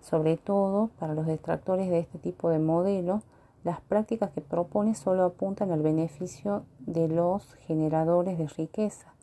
Sobre 0.00 0.36
todo 0.36 0.90
para 0.98 1.14
los 1.14 1.26
detractores 1.26 1.88
de 1.88 1.98
este 1.98 2.18
tipo 2.18 2.50
de 2.50 2.58
modelo, 2.58 3.22
las 3.64 3.80
prácticas 3.80 4.30
que 4.30 4.42
propone 4.42 4.94
solo 4.94 5.24
apuntan 5.24 5.72
al 5.72 5.82
beneficio 5.82 6.64
de 6.80 7.08
los 7.08 7.54
generadores 7.66 8.38
de 8.38 8.46
riqueza, 8.46 9.14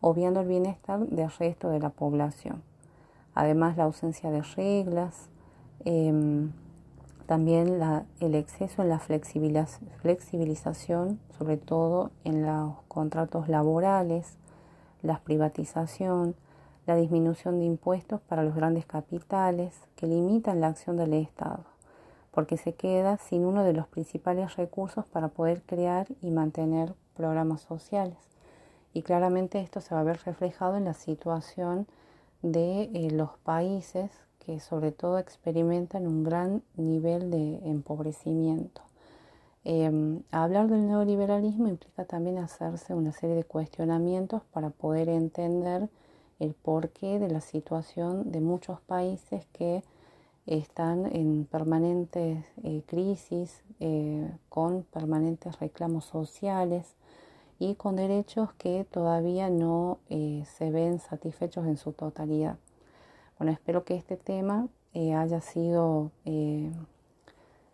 obviando 0.00 0.40
el 0.40 0.48
bienestar 0.48 1.00
del 1.00 1.30
resto 1.30 1.70
de 1.70 1.80
la 1.80 1.88
población. 1.88 2.62
Además, 3.34 3.76
la 3.76 3.84
ausencia 3.84 4.30
de 4.30 4.42
reglas, 4.42 5.28
em, 5.84 6.52
también 7.28 7.80
el 8.18 8.34
exceso 8.34 8.82
en 8.82 8.88
la 8.88 8.98
flexibilización, 8.98 11.20
sobre 11.38 11.58
todo 11.58 12.10
en 12.24 12.44
los 12.44 12.74
contratos 12.88 13.48
laborales, 13.48 14.36
la 15.02 15.20
privatización, 15.20 16.34
la 16.86 16.96
disminución 16.96 17.60
de 17.60 17.66
impuestos 17.66 18.20
para 18.22 18.42
los 18.42 18.56
grandes 18.56 18.86
capitales 18.86 19.72
que 19.94 20.08
limitan 20.08 20.60
la 20.60 20.66
acción 20.66 20.96
del 20.96 21.14
Estado 21.14 21.78
porque 22.38 22.56
se 22.56 22.74
queda 22.74 23.16
sin 23.16 23.44
uno 23.44 23.64
de 23.64 23.72
los 23.72 23.88
principales 23.88 24.54
recursos 24.54 25.04
para 25.06 25.26
poder 25.26 25.60
crear 25.62 26.06
y 26.22 26.30
mantener 26.30 26.94
programas 27.16 27.62
sociales. 27.62 28.16
Y 28.92 29.02
claramente 29.02 29.60
esto 29.60 29.80
se 29.80 29.92
va 29.92 30.02
a 30.02 30.04
ver 30.04 30.20
reflejado 30.24 30.76
en 30.76 30.84
la 30.84 30.94
situación 30.94 31.88
de 32.42 32.92
eh, 32.94 33.10
los 33.10 33.30
países 33.38 34.12
que 34.48 34.60
sobre 34.60 34.92
todo 34.92 35.18
experimentan 35.18 36.06
un 36.06 36.24
gran 36.24 36.62
nivel 36.78 37.30
de 37.30 37.58
empobrecimiento. 37.68 38.80
Em, 39.62 40.22
hablar 40.30 40.68
del 40.68 40.86
neoliberalismo 40.86 41.68
implica 41.68 42.06
también 42.06 42.38
hacerse 42.38 42.94
una 42.94 43.12
serie 43.12 43.36
de 43.36 43.44
cuestionamientos 43.44 44.40
para 44.50 44.70
poder 44.70 45.10
entender 45.10 45.90
el 46.38 46.54
porqué 46.54 47.18
de 47.18 47.28
la 47.28 47.42
situación 47.42 48.32
de 48.32 48.40
muchos 48.40 48.80
países 48.80 49.44
que 49.52 49.84
están 50.46 51.14
en 51.14 51.44
permanentes 51.44 52.42
eh, 52.62 52.80
crisis, 52.86 53.62
eh, 53.80 54.32
con 54.48 54.82
permanentes 54.84 55.60
reclamos 55.60 56.06
sociales 56.06 56.94
y 57.58 57.74
con 57.74 57.96
derechos 57.96 58.54
que 58.54 58.86
todavía 58.90 59.50
no 59.50 59.98
eh, 60.08 60.44
se 60.56 60.70
ven 60.70 61.00
satisfechos 61.00 61.66
en 61.66 61.76
su 61.76 61.92
totalidad. 61.92 62.56
Bueno, 63.38 63.52
espero 63.52 63.84
que 63.84 63.94
este 63.94 64.16
tema 64.16 64.68
haya 64.94 65.40
sido 65.40 66.10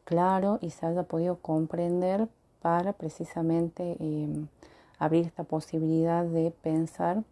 claro 0.05 0.59
y 0.61 0.71
se 0.71 0.85
haya 0.85 1.05
podido 1.05 1.37
comprender 1.37 2.29
para 2.61 2.93
precisamente 2.93 3.97
abrir 4.99 5.27
esta 5.27 5.45
posibilidad 5.45 6.25
de 6.25 6.51
pensar 6.51 7.25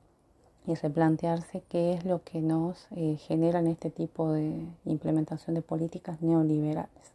y 0.66 0.75
replantearse 0.75 1.62
qué 1.68 1.92
es 1.92 2.05
lo 2.05 2.23
que 2.23 2.40
nos 2.40 2.87
eh, 2.92 3.16
generan 3.16 3.66
este 3.66 3.90
tipo 3.90 4.33
de 4.33 4.64
implementación 4.85 5.55
de 5.55 5.62
políticas 5.62 6.23
neoliberales. 6.23 7.12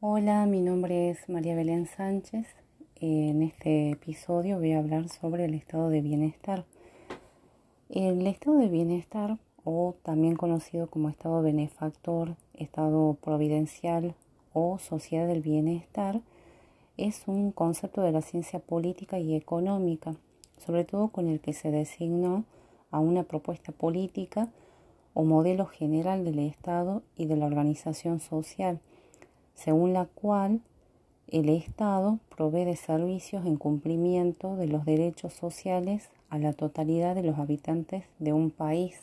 Hola, 0.00 0.46
mi 0.46 0.60
nombre 0.60 1.10
es 1.10 1.28
María 1.28 1.54
Belén 1.54 1.86
Sánchez. 1.86 2.46
En 2.96 3.42
este 3.42 3.90
episodio 3.92 4.58
voy 4.58 4.72
a 4.72 4.78
hablar 4.78 5.08
sobre 5.08 5.44
el 5.44 5.54
estado 5.54 5.90
de 5.90 6.00
bienestar. 6.00 6.64
El 7.90 8.26
estado 8.26 8.56
de 8.56 8.68
bienestar, 8.68 9.38
o 9.64 9.94
también 10.02 10.36
conocido 10.36 10.88
como 10.88 11.08
estado 11.08 11.42
benefactor, 11.42 12.36
estado 12.54 13.18
providencial 13.20 14.14
o 14.52 14.78
sociedad 14.78 15.26
del 15.26 15.42
bienestar, 15.42 16.20
es 16.96 17.24
un 17.26 17.52
concepto 17.52 18.02
de 18.02 18.12
la 18.12 18.22
ciencia 18.22 18.60
política 18.60 19.18
y 19.18 19.34
económica 19.34 20.14
sobre 20.64 20.84
todo 20.84 21.08
con 21.08 21.26
el 21.26 21.40
que 21.40 21.52
se 21.52 21.70
designó 21.70 22.44
a 22.90 23.00
una 23.00 23.24
propuesta 23.24 23.72
política 23.72 24.48
o 25.14 25.24
modelo 25.24 25.66
general 25.66 26.24
del 26.24 26.38
Estado 26.38 27.02
y 27.16 27.26
de 27.26 27.36
la 27.36 27.46
organización 27.46 28.20
social, 28.20 28.78
según 29.54 29.92
la 29.92 30.06
cual 30.06 30.60
el 31.28 31.48
Estado 31.48 32.18
provee 32.34 32.64
de 32.64 32.76
servicios 32.76 33.46
en 33.46 33.56
cumplimiento 33.56 34.56
de 34.56 34.66
los 34.66 34.84
derechos 34.84 35.32
sociales 35.32 36.10
a 36.30 36.38
la 36.38 36.54
totalidad 36.54 37.14
de 37.14 37.22
los 37.22 37.38
habitantes 37.38 38.04
de 38.18 38.32
un 38.32 38.50
país. 38.50 38.98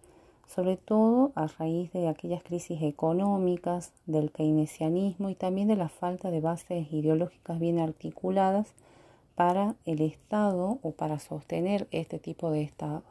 sobre 0.47 0.77
todo 0.77 1.33
a 1.35 1.47
raíz 1.47 1.93
de 1.93 2.09
aquellas 2.09 2.43
crisis 2.43 2.83
económicas, 2.83 3.93
del 4.07 4.31
keynesianismo 4.31 5.29
y 5.31 5.35
también 5.35 5.69
de 5.69 5.77
la 5.77 5.89
falta 5.89 6.31
de 6.31 6.41
bases 6.41 6.93
ideológicas 6.93 7.59
bien 7.59 7.79
articuladas 7.79 8.73
para 9.35 9.75
el 9.85 10.01
Estado 10.01 10.79
o 10.83 10.93
para 10.93 11.19
sostener 11.19 11.89
este 11.91 12.19
tipo 12.19 12.51
de 12.51 12.63
Estado. 12.63 13.03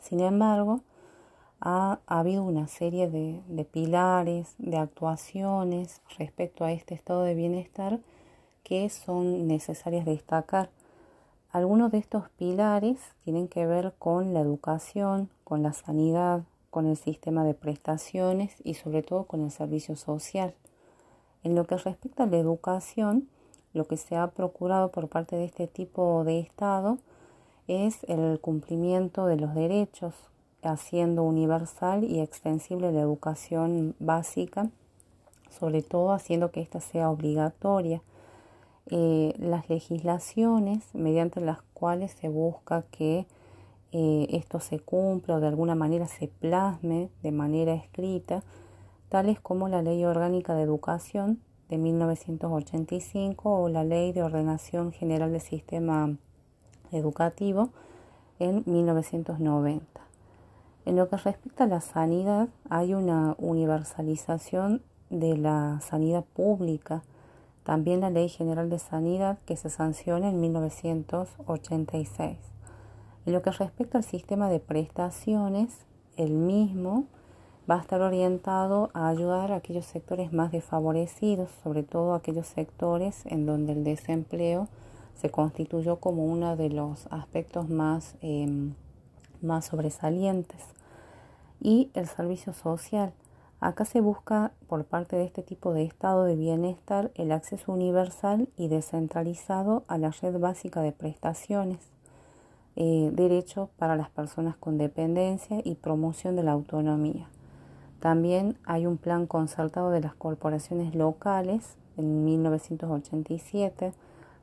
Sin 0.00 0.20
embargo, 0.20 0.80
ha, 1.60 2.00
habido 2.06 2.42
una 2.42 2.66
serie 2.66 3.08
de, 3.08 3.64
pilares, 3.64 4.54
de 4.58 4.76
actuaciones 4.76 6.00
respecto 6.18 6.64
a 6.64 6.72
este 6.72 6.94
estado 6.94 7.22
de 7.22 7.34
bienestar 7.34 8.00
que 8.64 8.88
son 8.90 9.46
necesarias 9.46 10.04
destacar. 10.04 10.70
Algunos 11.52 11.92
de 11.92 11.98
estos 11.98 12.28
pilares 12.30 12.98
tienen 13.22 13.46
que 13.46 13.66
ver 13.66 13.94
con 13.98 14.34
la 14.34 14.40
educación, 14.40 15.28
con 15.52 15.62
la 15.62 15.74
sanidad, 15.74 16.44
con 16.70 16.86
el 16.86 16.96
sistema 16.96 17.44
de 17.44 17.52
prestaciones 17.52 18.54
y 18.64 18.72
sobre 18.72 19.02
todo 19.02 19.24
con 19.24 19.42
el 19.42 19.50
servicio 19.50 19.96
social. 19.96 20.54
En 21.44 21.54
lo 21.54 21.66
que 21.66 21.76
respecta 21.76 22.22
a 22.22 22.26
la 22.26 22.38
educación, 22.38 23.28
lo 23.74 23.86
que 23.86 23.98
se 23.98 24.16
ha 24.16 24.28
procurado 24.28 24.90
por 24.90 25.08
parte 25.08 25.36
de 25.36 25.44
este 25.44 25.66
tipo 25.66 26.24
de 26.24 26.40
Estado 26.40 26.96
es 27.68 27.98
el 28.04 28.40
cumplimiento 28.40 29.26
de 29.26 29.36
los 29.36 29.54
derechos 29.54 30.14
haciendo 30.62 31.22
universal 31.22 32.02
y 32.02 32.20
extensible 32.20 32.90
la 32.90 33.02
educación 33.02 33.94
básica, 33.98 34.70
sobre 35.50 35.82
todo 35.82 36.12
haciendo 36.12 36.50
que 36.50 36.62
ésta 36.62 36.80
sea 36.80 37.10
obligatoria. 37.10 38.00
Eh, 38.86 39.34
las 39.36 39.68
legislaciones 39.68 40.82
mediante 40.94 41.42
las 41.42 41.60
cuales 41.74 42.12
se 42.12 42.30
busca 42.30 42.84
que 42.90 43.26
eh, 43.92 44.26
esto 44.30 44.58
se 44.58 44.80
cumpla 44.80 45.36
o 45.36 45.40
de 45.40 45.48
alguna 45.48 45.74
manera 45.74 46.08
se 46.08 46.28
plasme 46.28 47.10
de 47.22 47.30
manera 47.30 47.74
escrita, 47.74 48.42
tales 49.10 49.38
como 49.38 49.68
la 49.68 49.82
Ley 49.82 50.02
Orgánica 50.04 50.54
de 50.54 50.62
Educación 50.62 51.40
de 51.68 51.76
1985 51.78 53.62
o 53.62 53.68
la 53.68 53.84
Ley 53.84 54.12
de 54.12 54.22
Ordenación 54.22 54.92
General 54.92 55.30
del 55.30 55.42
Sistema 55.42 56.16
Educativo 56.90 57.68
en 58.38 58.62
1990. 58.66 60.00
En 60.84 60.96
lo 60.96 61.08
que 61.08 61.16
respecta 61.16 61.64
a 61.64 61.68
la 61.68 61.80
sanidad, 61.80 62.48
hay 62.68 62.92
una 62.94 63.34
universalización 63.38 64.82
de 65.10 65.36
la 65.36 65.80
sanidad 65.82 66.24
pública, 66.24 67.02
también 67.62 68.00
la 68.00 68.10
Ley 68.10 68.28
General 68.28 68.68
de 68.70 68.78
Sanidad 68.78 69.38
que 69.46 69.56
se 69.56 69.70
sanciona 69.70 70.30
en 70.30 70.40
1986. 70.40 72.51
En 73.24 73.32
lo 73.32 73.42
que 73.42 73.50
respecta 73.50 73.98
al 73.98 74.04
sistema 74.04 74.48
de 74.48 74.58
prestaciones, 74.58 75.78
el 76.16 76.32
mismo 76.32 77.06
va 77.70 77.76
a 77.76 77.80
estar 77.80 78.00
orientado 78.00 78.90
a 78.94 79.08
ayudar 79.08 79.52
a 79.52 79.56
aquellos 79.56 79.86
sectores 79.86 80.32
más 80.32 80.50
desfavorecidos, 80.50 81.50
sobre 81.62 81.84
todo 81.84 82.14
aquellos 82.14 82.48
sectores 82.48 83.24
en 83.26 83.46
donde 83.46 83.72
el 83.72 83.84
desempleo 83.84 84.68
se 85.14 85.30
constituyó 85.30 86.00
como 86.00 86.24
uno 86.24 86.56
de 86.56 86.70
los 86.70 87.06
aspectos 87.10 87.68
más, 87.68 88.16
em, 88.20 88.74
más 89.40 89.66
sobresalientes. 89.66 90.60
Y 91.60 91.90
el 91.94 92.08
servicio 92.08 92.52
social. 92.52 93.12
Acá 93.60 93.84
se 93.84 94.00
busca 94.00 94.50
por 94.66 94.84
parte 94.84 95.14
de 95.14 95.24
este 95.24 95.42
tipo 95.42 95.72
de 95.72 95.84
estado 95.84 96.24
de 96.24 96.34
bienestar 96.34 97.12
el 97.14 97.30
acceso 97.30 97.72
universal 97.72 98.48
y 98.56 98.66
descentralizado 98.66 99.84
a 99.86 99.98
la 99.98 100.10
red 100.10 100.40
básica 100.40 100.82
de 100.82 100.90
prestaciones, 100.90 101.78
eh, 102.74 103.10
derecho 103.12 103.68
para 103.76 103.96
las 103.96 104.08
personas 104.08 104.56
con 104.56 104.78
dependencia 104.78 105.60
y 105.62 105.74
promoción 105.74 106.36
de 106.36 106.42
la 106.42 106.52
autonomía. 106.52 107.28
También 108.00 108.56
hay 108.64 108.86
un 108.86 108.96
plan 108.96 109.26
concertado 109.26 109.90
de 109.90 110.00
las 110.00 110.14
corporaciones 110.14 110.94
locales 110.94 111.76
en 111.96 112.24
1987, 112.24 113.92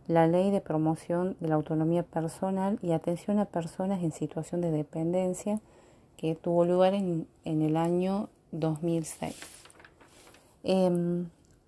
la 0.07 0.27
ley 0.27 0.51
de 0.51 0.61
promoción 0.61 1.35
de 1.39 1.49
la 1.49 1.55
autonomía 1.55 2.03
personal 2.03 2.79
y 2.81 2.91
atención 2.91 3.39
a 3.39 3.45
personas 3.45 4.01
en 4.01 4.11
situación 4.11 4.61
de 4.61 4.71
dependencia 4.71 5.59
que 6.15 6.35
tuvo 6.35 6.65
lugar 6.65 6.93
en, 6.93 7.27
el 7.43 7.77
año 7.77 8.29
2006. 8.51 9.35
Em, 10.63 11.27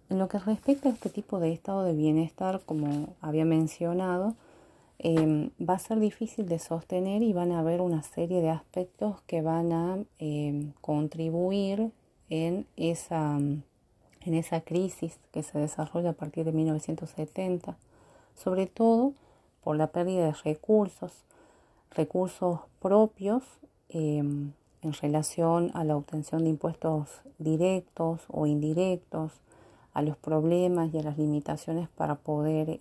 en 0.09 0.19
lo 0.19 0.27
que 0.27 0.39
respecta 0.39 0.89
a 0.89 0.91
este 0.91 1.09
tipo 1.09 1.39
de 1.39 1.53
estado 1.53 1.83
de 1.83 1.93
bienestar, 1.93 2.61
como 2.65 3.15
había 3.21 3.45
mencionado, 3.45 4.35
Em, 5.03 5.49
va 5.59 5.73
a 5.73 5.79
ser 5.79 5.99
difícil 5.99 6.47
de 6.47 6.59
sostener 6.59 7.23
y 7.23 7.33
van 7.33 7.51
a 7.51 7.59
haber 7.59 7.81
una 7.81 8.03
serie 8.03 8.39
de 8.39 8.51
aspectos 8.51 9.19
que 9.25 9.41
van 9.41 9.73
a 9.73 9.97
em, 10.19 10.73
contribuir 10.79 11.89
en 12.29 12.67
esa, 12.77 13.37
en 13.37 14.33
esa 14.35 14.61
crisis 14.61 15.17
que 15.31 15.41
se 15.41 15.57
desarrolla 15.57 16.11
a 16.11 16.13
partir 16.13 16.45
de 16.45 16.51
1970, 16.51 17.77
sobre 18.35 18.67
todo 18.67 19.13
por 19.63 19.75
la 19.75 19.87
pérdida 19.87 20.27
de 20.27 20.33
recursos, 20.33 21.13
recursos 21.89 22.59
propios 22.79 23.41
em, 23.89 24.51
en 24.83 24.93
relación 24.93 25.71
a 25.73 25.83
la 25.83 25.97
obtención 25.97 26.43
de 26.43 26.49
impuestos 26.49 27.09
directos 27.39 28.21
o 28.27 28.45
indirectos, 28.45 29.31
a 29.93 30.03
los 30.03 30.15
problemas 30.15 30.93
y 30.93 30.99
a 30.99 31.03
las 31.03 31.17
limitaciones 31.17 31.89
para 31.89 32.15
poder 32.15 32.79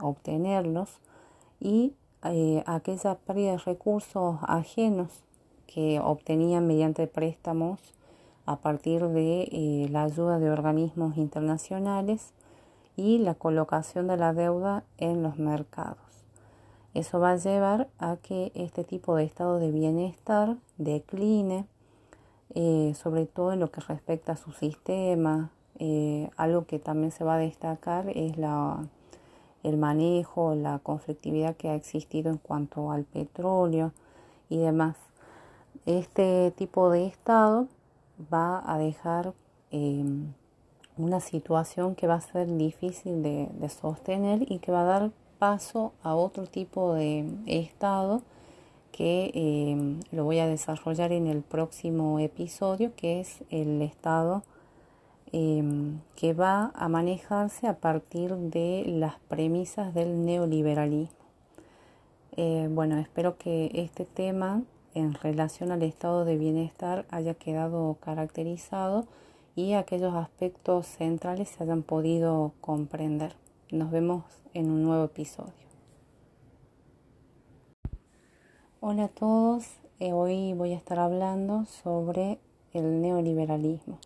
obtenerlos 0.00 1.00
y 1.64 1.94
eh, 2.22 2.62
aquella 2.66 3.16
pérdida 3.16 3.52
de 3.52 3.58
recursos 3.58 4.36
ajenos 4.42 5.24
que 5.66 5.98
obtenían 5.98 6.66
mediante 6.66 7.06
préstamos 7.06 7.80
a 8.44 8.56
partir 8.56 9.08
de 9.08 9.48
eh, 9.50 9.88
la 9.90 10.02
ayuda 10.02 10.38
de 10.38 10.50
organismos 10.50 11.16
internacionales 11.16 12.34
y 12.96 13.18
la 13.18 13.34
colocación 13.34 14.06
de 14.06 14.18
la 14.18 14.34
deuda 14.34 14.84
en 14.98 15.22
los 15.22 15.38
mercados. 15.38 15.96
Eso 16.92 17.18
va 17.18 17.30
a 17.30 17.36
llevar 17.36 17.88
a 17.98 18.16
que 18.16 18.52
este 18.54 18.84
tipo 18.84 19.16
de 19.16 19.24
estado 19.24 19.58
de 19.58 19.72
bienestar 19.72 20.56
decline, 20.76 21.66
eh, 22.54 22.92
sobre 22.94 23.24
todo 23.24 23.54
en 23.54 23.60
lo 23.60 23.70
que 23.70 23.80
respecta 23.80 24.32
a 24.32 24.36
su 24.36 24.52
sistema. 24.52 25.50
algo 26.36 26.66
que 26.66 26.78
también 26.78 27.10
se 27.10 27.24
va 27.24 27.34
a 27.34 27.38
destacar 27.38 28.08
es 28.10 28.36
la 28.38 28.86
el 29.64 29.78
manejo, 29.78 30.54
la 30.54 30.78
conflictividad 30.78 31.56
que 31.56 31.70
ha 31.70 31.74
existido 31.74 32.30
en 32.30 32.38
cuanto 32.38 32.92
al 32.92 33.04
petróleo 33.04 33.92
y 34.48 34.58
demás. 34.58 34.96
Este 35.86 36.52
tipo 36.52 36.90
de 36.90 37.06
estado 37.06 37.66
va 38.32 38.62
a 38.64 38.78
dejar 38.78 39.32
em, 39.70 40.32
una 40.96 41.20
situación 41.20 41.94
que 41.94 42.06
va 42.06 42.14
a 42.14 42.20
ser 42.20 42.46
difícil 42.56 43.22
de, 43.22 43.68
sostener 43.68 44.50
y 44.50 44.58
que 44.60 44.70
va 44.70 44.82
a 44.82 44.84
dar 44.84 45.10
paso 45.38 45.92
a 46.02 46.14
otro 46.14 46.46
tipo 46.46 46.94
de 46.94 47.26
estado 47.46 48.22
que 48.92 49.32
em, 49.34 50.00
lo 50.12 50.24
voy 50.24 50.38
a 50.38 50.46
desarrollar 50.46 51.10
en 51.10 51.26
el 51.26 51.42
próximo 51.42 52.20
episodio, 52.20 52.92
que 52.94 53.20
es 53.20 53.42
el 53.50 53.82
estado 53.82 54.44
Em, 55.36 55.98
que 56.14 56.32
va 56.32 56.70
a 56.76 56.88
manejarse 56.88 57.66
a 57.66 57.80
partir 57.80 58.36
de 58.36 58.84
las 58.86 59.18
premisas 59.26 59.92
del 59.92 60.24
neoliberalismo. 60.24 61.26
Eh, 62.36 62.68
bueno, 62.70 62.98
espero 62.98 63.36
que 63.36 63.68
este 63.74 64.04
tema 64.04 64.62
en 64.94 65.12
relación 65.14 65.72
al 65.72 65.82
estado 65.82 66.24
de 66.24 66.38
bienestar 66.38 67.04
haya 67.10 67.34
quedado 67.34 67.96
caracterizado 68.00 69.08
y 69.56 69.72
aquellos 69.72 70.14
aspectos 70.14 70.86
centrales 70.86 71.48
se 71.48 71.64
hayan 71.64 71.82
podido 71.82 72.52
comprender. 72.60 73.34
Nos 73.72 73.90
vemos 73.90 74.22
en 74.52 74.70
un 74.70 74.84
nuevo 74.84 75.02
episodio. 75.02 75.52
Hola 78.78 79.06
a 79.06 79.08
todos, 79.08 79.66
eh, 79.98 80.12
hoy 80.12 80.52
voy 80.52 80.74
a 80.74 80.76
estar 80.76 81.00
hablando 81.00 81.64
sobre 81.64 82.38
el 82.72 83.02
neoliberalismo. 83.02 83.98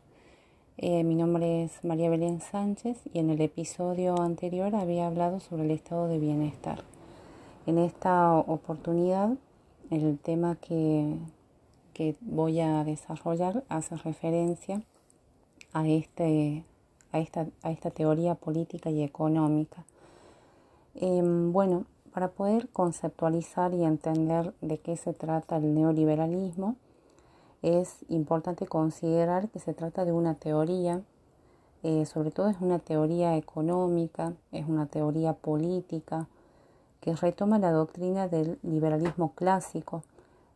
Eh, 0.81 1.03
mi 1.03 1.17
nombre 1.17 1.65
es 1.65 1.83
María 1.83 2.09
Belén 2.09 2.41
Sánchez 2.41 3.01
y 3.13 3.19
en 3.19 3.31
el 3.31 3.41
episodio 3.41 4.21
anterior 4.21 4.77
había 4.77 5.09
hablado 5.09 5.41
sobre 5.41 5.65
el 5.65 5.73
estado 5.73 6.07
de 6.07 6.21
bienestar. 6.21 6.85
En 7.67 7.79
esta 7.79 8.33
oportunidad, 8.35 9.31
el 9.91 10.21
tema 10.21 10.55
que, 10.55 11.17
que 11.95 12.15
voy 12.21 12.61
a 12.61 12.85
desarrollar 12.85 13.65
hace 13.69 13.97
referencia 13.97 14.81
a, 15.73 15.89
este, 15.89 16.63
a, 17.11 17.19
esta, 17.19 17.49
a 17.65 17.73
esta 17.73 17.91
teoría 17.91 18.37
política 18.37 18.89
y 18.89 19.03
económica. 19.03 19.85
Em, 20.95 21.51
bueno, 21.51 21.87
para 22.13 22.29
poder 22.29 22.69
conceptualizar 22.69 23.75
y 23.75 23.83
entender 23.83 24.55
de 24.61 24.79
qué 24.79 24.97
se 24.97 25.13
trata 25.13 25.57
el 25.57 25.75
neoliberalismo, 25.75 26.77
es 27.63 28.05
importante 28.09 28.67
considerar 28.67 29.49
que 29.49 29.59
se 29.59 29.75
trata 29.75 30.05
de 30.05 30.13
una 30.13 30.35
teoría, 30.35 31.03
eh, 31.83 32.07
sobre 32.07 32.31
todo 32.31 32.49
es 32.49 32.61
una 32.61 32.79
teoría 32.79 33.37
económica, 33.37 34.33
es 34.53 34.67
una 34.69 34.87
teoría 34.87 35.33
política, 35.33 36.29
que 37.01 37.15
retoma 37.15 37.59
la 37.59 37.71
doctrina 37.71 38.29
del 38.29 38.59
liberalismo 38.63 39.33
clásico 39.35 40.03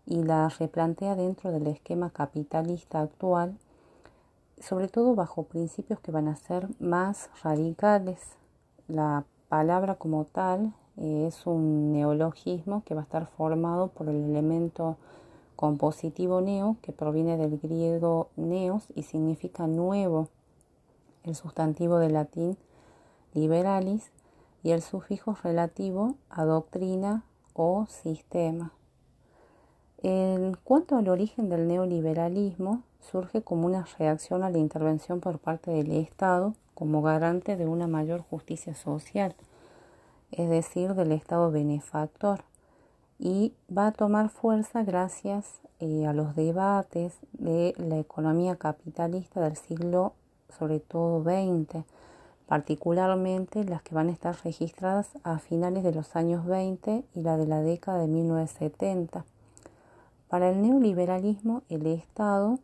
y 0.07 0.23
la 0.23 0.49
replantea 0.49 1.15
dentro 1.15 1.53
del 1.53 1.67
esquema 1.69 2.11
capitalista 2.11 3.01
actual, 3.01 3.57
sobre 4.61 4.89
todo 4.89 5.15
bajo 5.15 5.45
principios 5.45 6.01
que 6.01 6.13
van 6.13 6.29
a 6.29 6.37
ser 6.37 6.69
más 6.81 7.31
radicales. 7.43 8.21
La 8.89 9.25
palabra 9.49 9.95
como 9.95 10.25
tal 10.25 10.73
eh, 10.97 11.27
es 11.29 11.47
un 11.47 11.93
neologismo 11.93 12.83
que 12.85 12.95
va 12.95 13.03
a 13.03 13.05
estar 13.05 13.27
formado 13.27 13.89
por 13.89 14.09
el 14.09 14.25
elemento 14.25 14.97
compositivo 15.63 16.41
neo, 16.41 16.77
que 16.83 16.91
proviene 16.91 17.37
del 17.37 17.57
griego 17.57 18.31
neos 18.35 18.89
y 18.97 19.05
significa 19.05 19.69
nuevo, 19.69 20.27
el 21.23 21.37
sustantivo 21.37 21.99
de 21.99 22.11
latín 22.11 22.59
liberalis 23.33 24.11
y 24.65 24.73
el 24.73 24.83
sufijo 24.83 25.37
relativo 25.41 26.17
a 26.31 26.45
doctrina 26.45 27.23
o 27.55 27.87
sistema. 27.87 28.73
En 29.99 30.57
cuanto 30.65 30.97
al 30.97 31.09
origen 31.09 31.49
del 31.49 31.69
neoliberalismo, 31.69 32.83
surge 32.99 33.43
como 33.43 33.67
una 33.67 33.87
reacción 34.01 34.43
a 34.43 34.51
la 34.51 34.59
intervención 34.59 35.21
por 35.21 35.39
parte 35.39 35.71
del 35.71 35.93
Estado 35.93 36.55
como 36.75 37.03
garante 37.03 37.57
de 37.57 37.69
una 37.69 37.87
mayor 37.87 38.23
justicia 38.23 38.75
social, 38.75 39.37
es 40.33 40.51
decir, 40.51 40.95
del 40.95 41.13
Estado 41.13 41.53
benefactor 41.53 42.43
y 43.25 43.55
va 43.75 43.87
a 43.87 43.93
tomar 43.93 44.31
fuerza 44.31 44.83
gracias 44.83 45.61
eh, 45.79 46.07
a 46.07 46.13
los 46.13 46.35
debates 46.35 47.15
de 47.35 47.73
la 47.79 47.97
economía 48.01 48.57
capitalista 48.57 49.41
del 49.41 49.57
siglo 49.57 50.15
sobre 50.59 50.81
todo 50.81 51.23
20, 51.23 51.85
particularmente 52.49 53.63
las 53.63 53.81
que 53.83 53.95
van 53.95 54.09
a 54.09 54.13
estar 54.13 54.35
registradas 54.43 55.11
a 55.23 55.39
finales 55.39 55.85
de 55.85 55.95
los 55.95 56.17
años 56.17 56.45
20 56.47 57.05
y 57.15 57.21
la 57.23 57.37
de 57.37 57.47
la 57.47 57.61
década 57.61 57.99
de 58.01 58.09
1970. 58.09 59.25
Para 60.27 60.51
el 60.51 60.61
neoliberalismo, 60.61 61.63
el 61.69 61.87
Estado 61.87 62.59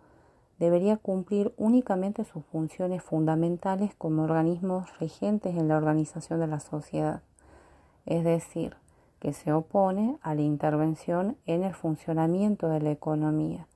debería 0.59 0.97
cumplir 0.97 1.55
únicamente 1.57 2.25
sus 2.25 2.45
funciones 2.47 3.05
fundamentales 3.05 3.95
como 3.97 4.25
organismos 4.25 4.99
regentes 4.99 5.57
en 5.57 5.69
la 5.69 5.77
organización 5.77 6.41
de 6.41 6.49
la 6.49 6.59
sociedad, 6.59 7.23
es 8.07 8.25
decir, 8.25 8.75
que 9.21 9.33
se 9.33 9.53
opone 9.53 10.19
a 10.23 10.35
la 10.35 10.43
intervención 10.43 11.37
en 11.47 11.65
el 11.65 11.75
funcionamiento 11.75 12.69
de 12.69 12.81
la 12.81 12.91
economía, 12.91 13.67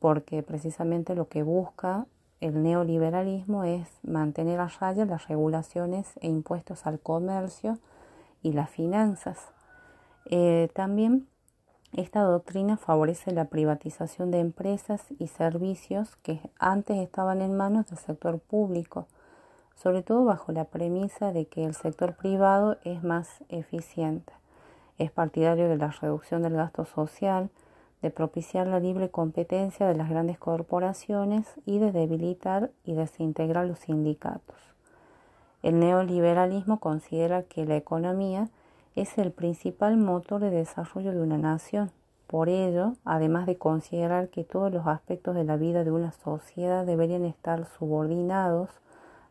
porque 0.00 0.42
precisamente 0.42 1.14
lo 1.14 1.28
que 1.28 1.42
busca 1.42 2.06
el 2.40 2.62
neoliberalismo 2.62 3.64
es 3.64 3.88
mantener 4.02 4.60
a 4.60 4.68
raya 4.68 5.04
las 5.04 5.28
regulaciones 5.28 6.06
e 6.20 6.28
impuestos 6.28 6.86
al 6.86 7.00
comercio 7.00 7.78
y 8.42 8.52
las 8.52 8.70
finanzas. 8.70 9.38
Eh, 10.26 10.68
también 10.74 11.26
esta 11.92 12.20
doctrina 12.20 12.76
favorece 12.76 13.32
la 13.32 13.46
privatización 13.46 14.30
de 14.30 14.40
empresas 14.40 15.06
y 15.18 15.28
servicios 15.28 16.16
que 16.16 16.40
antes 16.58 16.98
estaban 16.98 17.40
en 17.40 17.56
manos 17.56 17.86
del 17.86 17.98
sector 17.98 18.38
público, 18.38 19.06
sobre 19.74 20.02
todo 20.02 20.24
bajo 20.24 20.52
la 20.52 20.64
premisa 20.64 21.32
de 21.32 21.46
que 21.46 21.64
el 21.64 21.74
sector 21.74 22.14
privado 22.14 22.76
es 22.84 23.02
más 23.02 23.42
eficiente. 23.48 24.32
Es 24.98 25.10
partidario 25.10 25.68
de 25.68 25.76
la 25.76 25.88
reducción 25.88 26.42
del 26.42 26.54
gasto 26.54 26.84
social, 26.84 27.50
de 28.02 28.10
propiciar 28.10 28.66
la 28.66 28.80
libre 28.80 29.10
competencia 29.10 29.86
de 29.86 29.94
las 29.94 30.08
grandes 30.08 30.38
corporaciones 30.38 31.46
y 31.66 31.78
de 31.78 31.92
debilitar 31.92 32.70
y 32.84 32.94
desintegrar 32.94 33.66
los 33.66 33.80
sindicatos. 33.80 34.56
El 35.62 35.80
neoliberalismo 35.80 36.78
considera 36.78 37.42
que 37.42 37.66
la 37.66 37.76
economía 37.76 38.48
es 38.94 39.18
el 39.18 39.32
principal 39.32 39.96
motor 39.96 40.40
de 40.40 40.50
desarrollo 40.50 41.12
de 41.12 41.20
una 41.20 41.38
nación. 41.38 41.90
Por 42.26 42.48
ello, 42.48 42.92
además 43.04 43.46
de 43.46 43.56
considerar 43.56 44.28
que 44.28 44.44
todos 44.44 44.72
los 44.72 44.86
aspectos 44.86 45.34
de 45.34 45.44
la 45.44 45.56
vida 45.56 45.82
de 45.82 45.90
una 45.90 46.12
sociedad 46.12 46.84
deberían 46.84 47.24
estar 47.24 47.64
subordinados 47.78 48.70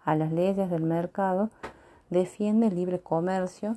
a 0.03 0.15
las 0.15 0.31
leyes 0.31 0.69
del 0.69 0.83
mercado, 0.83 1.49
defiende 2.09 2.67
el 2.67 2.75
libre 2.75 2.99
comercio, 2.99 3.75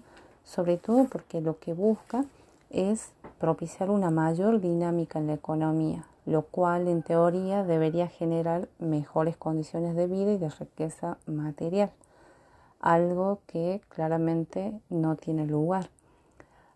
sobre 0.51 0.79
todo 0.79 1.05
porque 1.05 1.41
lo 1.41 1.61
que 1.61 1.75
busca 1.75 2.25
es 2.71 3.13
propiciar 3.39 3.89
una 3.89 4.11
mayor 4.11 4.61
dinámica 4.61 5.21
en 5.21 5.29
la 5.29 5.35
economía, 5.35 6.07
lo 6.27 6.43
cual 6.43 6.89
en 6.89 7.03
teoría 7.03 7.63
debería 7.63 8.09
generar 8.09 8.69
mejores 8.81 9.37
condiciones 9.37 9.95
de 9.95 10.09
vida 10.09 10.33
y 10.33 10.39
de 10.39 10.49
riqueza 10.51 11.19
material, 11.27 11.93
algo 12.81 13.39
que 13.47 13.81
claramente 13.89 14.81
no 14.89 15.15
tiene 15.15 15.47
lugar. 15.47 15.89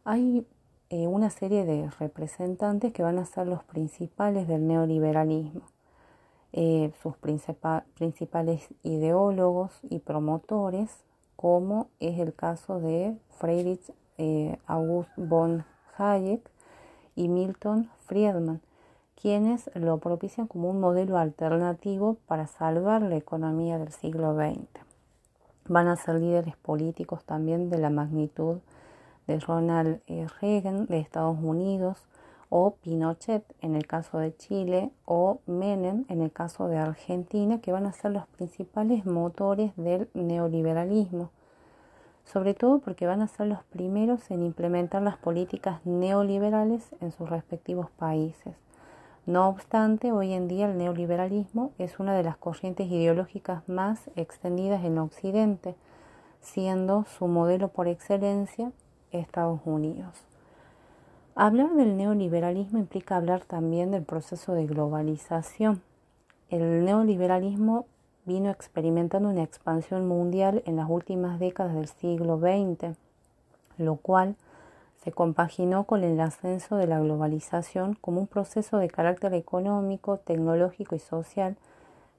Hay 0.05 0.47
eh, 0.91 1.09
una 1.09 1.31
serie 1.31 1.65
de 1.65 1.91
representantes 1.99 2.93
que 2.93 3.03
van 3.03 3.19
a 3.19 3.27
ser 3.27 3.49
los 3.49 3.65
principales 3.65 4.47
del 4.47 4.69
neoliberalismo. 4.69 5.63
Eh, 6.53 6.93
sus 7.03 7.17
principales 7.17 8.69
ideólogos 8.85 9.73
y 9.91 9.99
promotores, 9.99 11.05
como 11.45 11.89
es 12.01 12.19
el 12.21 12.33
caso 12.33 12.81
de 12.81 13.19
Friedrich 13.39 13.93
eh, 14.17 14.57
August 14.67 15.11
von 15.19 15.67
Hayek 15.99 16.41
y 17.17 17.29
Milton 17.29 17.91
Friedman, 18.07 18.63
quienes 19.15 19.71
lo 19.75 19.99
propician 19.99 20.47
como 20.47 20.71
un 20.71 20.81
modelo 20.81 21.19
alternativo 21.19 22.17
para 22.27 22.47
salvar 22.47 23.03
la 23.03 23.17
economía 23.17 23.79
del 23.79 23.93
siglo 23.93 24.35
XX. 24.35 24.67
Van 25.69 25.89
a 25.89 25.97
ser 25.97 26.15
líderes 26.15 26.57
políticos 26.57 27.23
también 27.27 27.69
de 27.69 27.77
la 27.77 27.91
magnitud 27.91 28.61
de 29.27 29.39
Ronald 29.39 30.01
e. 30.07 30.27
Reagan 30.41 30.87
de 30.87 30.99
Estados 30.99 31.37
Unidos 31.43 31.99
o 32.49 32.77
Pinochet 32.77 33.45
en 33.61 33.75
el 33.75 33.87
caso 33.87 34.17
de 34.17 34.35
Chile 34.35 34.93
o 35.05 35.41
Menem 35.45 36.07
en 36.09 36.23
el 36.23 36.33
caso 36.33 36.69
de 36.69 36.79
Argentina, 36.79 37.61
que 37.61 37.71
van 37.71 37.85
a 37.85 37.93
ser 37.93 38.13
los 38.13 38.27
principales 38.29 39.05
motores 39.05 39.73
del 39.77 40.09
neoliberalismo 40.15 41.34
sobre 42.25 42.55
todo 42.55 42.79
porque 42.79 43.07
van 43.07 43.21
a 43.21 43.29
ser 43.29 43.47
los 43.47 43.63
primeros 43.65 44.31
en 44.31 44.43
implementar 44.43 45.03
las 45.03 45.17
políticas 45.17 45.85
neoliberales 45.85 46.95
en 47.01 47.13
sus 47.13 47.29
respectivos 47.29 47.91
países. 47.91 48.55
No 49.27 49.49
obstante, 49.49 50.13
hoy 50.13 50.33
en 50.33 50.49
día 50.49 50.71
el 50.71 50.77
neoliberalismo 50.77 51.73
es 51.79 51.99
una 51.99 52.15
de 52.15 52.23
las 52.23 52.37
corrientes 52.37 52.91
ideológicas 52.91 53.67
más 53.69 54.11
extendidas 54.17 54.85
en 54.85 54.99
Occidente, 54.99 55.75
siendo 56.41 57.05
su 57.05 57.27
modelo 57.27 57.69
por 57.69 57.89
excelencia 57.89 58.73
Estados 59.13 59.61
Unidos. 59.65 60.25
Hablar 61.35 61.73
del 61.73 61.97
neoliberalismo 61.97 62.79
implica 62.79 63.17
hablar 63.17 63.45
también 63.45 63.91
del 63.91 64.03
proceso 64.03 64.53
de 64.53 64.67
globalización. 64.67 65.83
El 66.51 66.85
neoliberalismo 66.85 67.87
vino 68.25 68.51
experimentando 68.51 69.29
una 69.29 69.43
expansión 69.43 70.07
mundial 70.07 70.63
en 70.67 70.77
las 70.77 70.89
últimas 70.89 71.39
décadas 71.39 71.75
del 71.75 71.89
siglo 71.89 72.39
XX, 72.39 72.97
lo 73.79 73.97
cual 73.97 74.37
se 75.03 75.13
compaginó 75.13 75.85
con 75.85 76.03
el 76.03 76.19
ascenso 76.21 76.77
de 76.77 76.87
la 76.87 76.99
globalización 76.99 77.95
como 78.01 78.21
un 78.23 78.27
proceso 78.27 78.79
de 78.79 78.89
carácter 78.89 79.35
económico, 79.35 80.19
tecnológico 80.19 80.97
y 80.97 80.99
social 80.99 81.57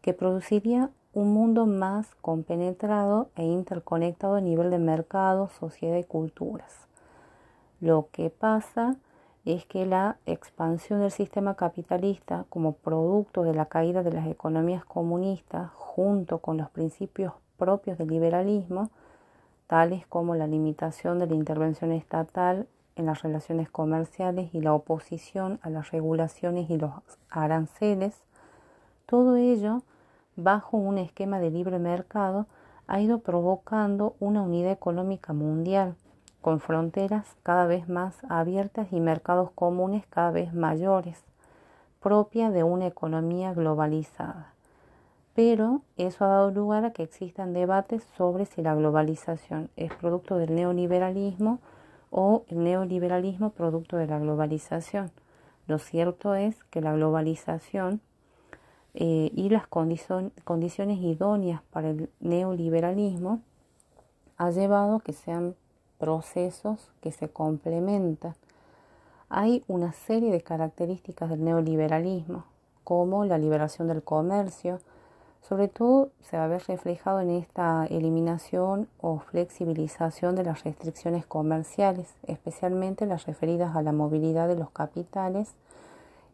que 0.01 0.13
produciría 0.13 0.91
un 1.13 1.33
mundo 1.33 1.65
más 1.65 2.13
compenetrado 2.21 3.29
e 3.35 3.43
interconectado 3.43 4.35
a 4.35 4.41
nivel 4.41 4.69
de 4.69 4.77
mercado, 4.77 5.49
sociedad 5.49 5.97
y 5.97 6.03
culturas. 6.03 6.87
Lo 7.81 8.09
que 8.11 8.29
pasa 8.29 8.97
es 9.45 9.65
que 9.65 9.85
la 9.85 10.17
expansión 10.25 11.01
del 11.01 11.11
sistema 11.11 11.53
capitalista 11.53 12.45
como 12.49 12.73
producto 12.73 13.43
de 13.43 13.53
la 13.53 13.67
caída 13.67 14.01
de 14.01 14.11
las 14.11 14.27
economías 14.27 14.83
comunistas 14.85 15.71
junto 15.75 16.39
con 16.39 16.57
los 16.57 16.69
principios 16.71 17.33
propios 17.57 17.99
del 17.99 18.09
liberalismo, 18.09 18.89
tales 19.67 20.07
como 20.07 20.33
la 20.35 20.47
limitación 20.47 21.19
de 21.19 21.27
la 21.27 21.35
intervención 21.35 21.91
estatal 21.91 22.67
en 22.95 23.05
las 23.05 23.21
relaciones 23.21 23.69
comerciales 23.69 24.53
y 24.53 24.61
la 24.61 24.73
oposición 24.73 25.59
a 25.61 25.69
las 25.69 25.91
regulaciones 25.91 26.69
y 26.71 26.77
los 26.77 26.91
aranceles, 27.29 28.23
todo 29.05 29.35
ello 29.35 29.83
bajo 30.35 30.77
un 30.77 30.97
esquema 30.97 31.39
de 31.39 31.51
libre 31.51 31.77
mercado 31.77 32.47
ha 32.87 32.99
ido 32.99 33.19
provocando 33.19 34.15
una 34.19 34.41
unidad 34.41 34.71
económica 34.71 35.33
mundial 35.33 35.95
con 36.45 36.59
fronteras 36.59 37.25
cada 37.41 37.65
vez 37.65 37.89
más 37.89 38.23
abiertas 38.29 38.93
y 38.93 38.99
mercados 38.99 39.49
comunes 39.55 40.05
cada 40.11 40.29
vez 40.29 40.53
mayores, 40.53 41.23
propia 41.99 42.51
de 42.51 42.61
una 42.61 42.85
economía 42.85 43.51
globalizada. 43.55 44.53
Pero 45.33 45.81
eso 45.97 46.23
ha 46.23 46.27
dado 46.27 46.51
lugar 46.51 46.85
a 46.85 46.93
que 46.93 47.01
existan 47.01 47.53
debates 47.53 48.03
sobre 48.15 48.45
si 48.45 48.61
la 48.61 48.75
globalización 48.75 49.71
es 49.75 49.91
producto 49.95 50.37
del 50.37 50.53
neoliberalismo 50.53 51.57
o 52.11 52.43
el 52.49 52.63
neoliberalismo 52.63 53.49
producto 53.49 53.97
de 53.97 54.05
la 54.05 54.19
globalización. 54.19 55.09
Lo 55.65 55.79
cierto 55.79 56.35
es 56.35 56.63
que 56.65 56.79
la 56.79 56.93
globalización 56.93 58.01
eh, 58.93 59.31
y 59.33 59.49
las 59.49 59.65
condiciones 59.65 60.99
idóneas 60.99 61.63
para 61.71 61.89
el 61.89 62.11
neoliberalismo 62.19 63.41
ha 64.37 64.51
llevado 64.51 64.97
a 64.97 65.01
que 65.01 65.13
sean 65.13 65.55
procesos 65.97 66.91
que 67.01 67.11
se 67.11 67.29
complementan. 67.29 68.35
Hay 69.29 69.63
una 69.67 69.93
serie 69.93 70.31
de 70.31 70.41
características 70.41 71.29
del 71.29 71.43
neoliberalismo, 71.43 72.45
como 72.83 73.25
la 73.25 73.37
liberación 73.37 73.87
del 73.87 74.03
comercio, 74.03 74.79
sobre 75.47 75.67
todo 75.67 76.09
se 76.21 76.37
va 76.37 76.45
a 76.45 76.47
ver 76.47 76.63
reflejado 76.67 77.19
en 77.19 77.29
esta 77.29 77.85
eliminación 77.85 78.87
o 78.99 79.19
flexibilización 79.19 80.35
de 80.35 80.43
las 80.43 80.63
restricciones 80.63 81.25
comerciales, 81.25 82.15
especialmente 82.25 83.05
las 83.05 83.25
referidas 83.27 83.75
a 83.75 83.83
la 83.83 83.91
movilidad 83.91 84.47
de 84.47 84.55
los 84.55 84.71
capitales 84.71 85.53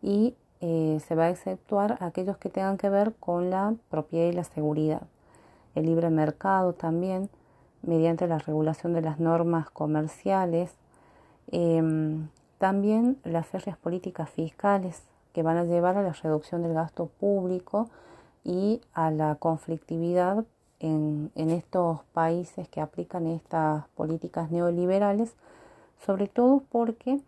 y 0.02 0.36
eh, 0.62 1.02
se 1.06 1.16
va 1.16 1.26
a 1.26 1.30
exceptuar 1.30 1.98
aquellos 2.02 2.38
que 2.38 2.50
tengan 2.50 2.78
que 2.78 2.90
ver 2.90 3.14
con 3.20 3.50
la 3.50 3.74
propiedad 3.90 4.32
y 4.32 4.34
la 4.34 4.44
seguridad. 4.46 5.02
El 5.76 5.88
libre 5.88 6.10
mercado 6.10 6.74
también 6.74 7.30
mediante 7.84 8.28
la 8.28 8.38
regulación 8.38 8.94
de 8.94 9.02
las 9.02 9.20
normas 9.20 9.70
comerciales, 9.70 10.72
em, 11.52 12.28
también 12.58 13.18
las 13.24 13.48
férreas 13.48 13.78
políticas 13.78 14.30
fiscales 14.30 15.04
que 15.34 15.44
van 15.44 15.58
a 15.58 15.64
llevar 15.64 15.98
a 15.98 16.04
la 16.04 16.14
reducción 16.14 16.62
del 16.62 16.74
gasto 16.74 17.08
público 17.08 17.90
y 18.44 18.82
a 18.94 19.12
la 19.12 19.36
conflictividad 19.36 20.46
en, 20.80 21.32
estos 21.36 22.00
países 22.14 22.68
que 22.70 22.82
aplican 22.82 23.28
estas 23.28 23.88
políticas 23.90 24.52
neoliberales, 24.52 25.36
sobre 26.06 26.28
todo 26.28 26.64
porque 26.72 27.20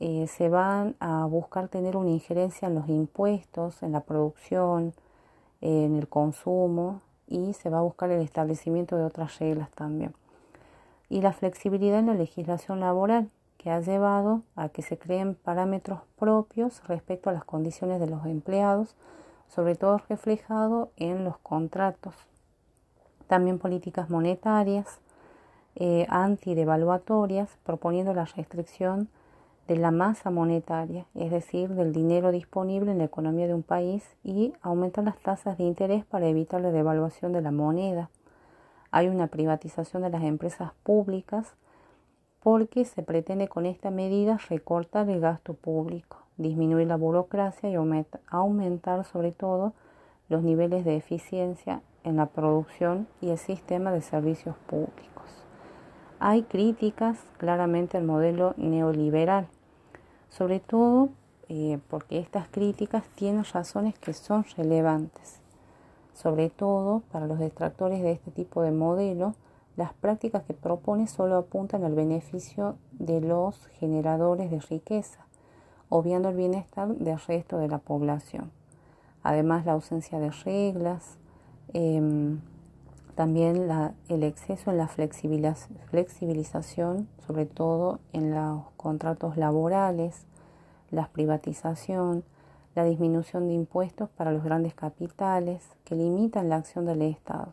eh, 0.00 0.26
se 0.26 0.48
van 0.48 0.96
a 1.00 1.24
buscar 1.24 1.68
tener 1.68 1.96
una 1.96 2.10
injerencia 2.10 2.68
en 2.68 2.74
los 2.74 2.88
impuestos, 2.88 3.82
en 3.82 3.92
la 3.92 4.00
producción, 4.00 4.92
en 5.60 5.96
el 5.96 6.08
consumo 6.08 7.00
y 7.30 7.54
se 7.54 7.70
va 7.70 7.78
a 7.78 7.82
buscar 7.82 8.10
el 8.10 8.20
establecimiento 8.20 8.96
de 8.96 9.04
otras 9.04 9.38
reglas 9.38 9.70
también. 9.70 10.12
Y 11.08 11.22
la 11.22 11.32
flexibilidad 11.32 12.00
en 12.00 12.06
la 12.08 12.14
legislación 12.14 12.80
laboral, 12.80 13.30
que 13.56 13.70
ha 13.70 13.80
llevado 13.80 14.42
a 14.56 14.68
que 14.68 14.82
se 14.82 14.98
creen 14.98 15.34
parámetros 15.34 16.00
propios 16.18 16.82
respecto 16.88 17.30
a 17.30 17.32
las 17.32 17.44
condiciones 17.44 18.00
de 18.00 18.06
los 18.06 18.26
empleados, 18.26 18.94
sobre 19.48 19.74
todo 19.74 20.00
reflejado 20.08 20.90
en 20.96 21.24
los 21.24 21.38
contratos. 21.38 22.14
También 23.26 23.58
políticas 23.58 24.10
monetarias, 24.10 25.00
eh, 25.76 26.06
antidevaluatorias, 26.08 27.50
proponiendo 27.64 28.12
la 28.12 28.24
restricción 28.24 29.08
de 29.70 29.76
la 29.76 29.92
masa 29.92 30.32
monetaria, 30.32 31.06
es 31.14 31.30
decir, 31.30 31.68
del 31.68 31.92
dinero 31.92 32.32
disponible 32.32 32.90
en 32.90 32.98
la 32.98 33.04
economía 33.04 33.46
de 33.46 33.54
un 33.54 33.62
país 33.62 34.02
y 34.24 34.52
aumentar 34.62 35.04
las 35.04 35.16
tasas 35.20 35.58
de 35.58 35.62
interés 35.62 36.04
para 36.04 36.26
evitar 36.26 36.60
la 36.60 36.72
devaluación 36.72 37.32
de 37.32 37.40
la 37.40 37.52
moneda. 37.52 38.10
Hay 38.90 39.06
una 39.06 39.28
privatización 39.28 40.02
de 40.02 40.10
las 40.10 40.24
empresas 40.24 40.72
públicas 40.82 41.54
porque 42.42 42.84
se 42.84 43.04
pretende 43.04 43.46
con 43.46 43.64
esta 43.64 43.92
medida 43.92 44.40
recortar 44.48 45.08
el 45.08 45.20
gasto 45.20 45.54
público, 45.54 46.16
disminuir 46.36 46.88
la 46.88 46.96
burocracia 46.96 47.70
y 47.70 47.76
aumentar 47.76 49.04
sobre 49.04 49.30
todo 49.30 49.72
los 50.28 50.42
niveles 50.42 50.84
de 50.84 50.96
eficiencia 50.96 51.80
en 52.02 52.16
la 52.16 52.26
producción 52.26 53.06
y 53.20 53.30
el 53.30 53.38
sistema 53.38 53.92
de 53.92 54.00
servicios 54.00 54.56
públicos. 54.66 55.44
Hay 56.18 56.42
críticas 56.42 57.20
claramente 57.38 57.96
al 57.98 58.02
modelo 58.02 58.54
neoliberal 58.56 59.46
sobre 60.30 60.60
todo 60.60 61.10
eh, 61.48 61.78
porque 61.90 62.18
estas 62.18 62.48
críticas 62.48 63.04
tienen 63.16 63.44
razones 63.44 63.98
que 63.98 64.14
son 64.14 64.44
relevantes. 64.56 65.40
Sobre 66.14 66.48
todo 66.48 67.02
para 67.10 67.26
los 67.26 67.38
detractores 67.38 68.02
de 68.02 68.12
este 68.12 68.30
tipo 68.30 68.62
de 68.62 68.70
modelo, 68.70 69.34
las 69.76 69.92
prácticas 69.94 70.44
que 70.44 70.54
propone 70.54 71.06
solo 71.06 71.36
apuntan 71.36 71.84
al 71.84 71.94
beneficio 71.94 72.76
de 72.92 73.20
los 73.20 73.66
generadores 73.78 74.50
de 74.50 74.60
riqueza, 74.60 75.26
obviando 75.88 76.28
el 76.28 76.36
bienestar 76.36 76.88
del 76.88 77.18
resto 77.18 77.58
de 77.58 77.68
la 77.68 77.78
población. 77.78 78.52
Además, 79.22 79.66
la 79.66 79.72
ausencia 79.72 80.18
de 80.18 80.30
reglas, 80.30 81.18
em, 81.72 82.40
también 83.20 83.68
el 84.08 84.22
exceso 84.22 84.70
en 84.70 84.78
la 84.78 84.88
flexibilización, 84.88 87.06
sobre 87.26 87.44
todo 87.44 88.00
en 88.14 88.34
los 88.34 88.62
contratos 88.78 89.36
laborales, 89.36 90.24
la 90.90 91.08
privatización, 91.08 92.24
la 92.74 92.84
disminución 92.84 93.46
de 93.46 93.52
impuestos 93.52 94.08
para 94.08 94.32
los 94.32 94.42
grandes 94.42 94.72
capitales 94.72 95.62
que 95.84 95.96
limitan 95.96 96.48
la 96.48 96.56
acción 96.56 96.86
del 96.86 97.02
Estado, 97.02 97.52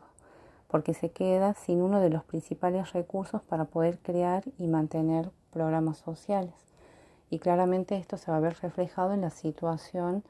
porque 0.68 0.94
se 0.94 1.10
queda 1.10 1.52
sin 1.52 1.82
uno 1.82 2.00
de 2.00 2.08
los 2.08 2.24
principales 2.24 2.94
recursos 2.94 3.42
para 3.42 3.66
poder 3.66 3.98
crear 3.98 4.44
y 4.58 4.68
mantener 4.68 5.30
programas 5.52 5.98
sociales. 5.98 6.54
Y 7.28 7.40
claramente 7.40 7.98
esto 7.98 8.16
se 8.16 8.30
va 8.30 8.38
a 8.38 8.40
ver 8.40 8.56
reflejado 8.62 9.12
en 9.12 9.20
la 9.20 9.28
situación 9.28 10.24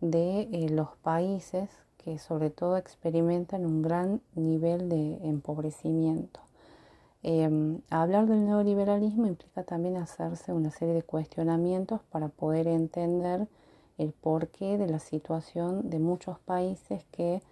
de 0.00 0.48
eh, 0.50 0.68
los 0.68 0.88
países 0.96 1.70
que 2.02 2.18
sobre 2.18 2.50
todo 2.50 2.76
experimentan 2.76 3.66
un 3.66 3.82
gran 3.82 4.20
nivel 4.34 4.88
de 4.88 5.18
empobrecimiento. 5.28 6.40
Em, 7.22 7.80
hablar 7.90 8.26
del 8.26 8.46
neoliberalismo 8.46 9.26
implica 9.26 9.62
también 9.62 9.98
hacerse 9.98 10.54
una 10.54 10.70
serie 10.70 10.94
de 10.94 11.02
cuestionamientos 11.02 12.00
para 12.10 12.28
poder 12.28 12.66
entender 12.66 13.46
el 13.98 14.12
porqué 14.12 14.78
de 14.78 14.86
la 14.86 14.98
situación 14.98 15.90
de 15.90 15.98
muchos 15.98 16.38
países 16.38 17.04
que 17.12 17.42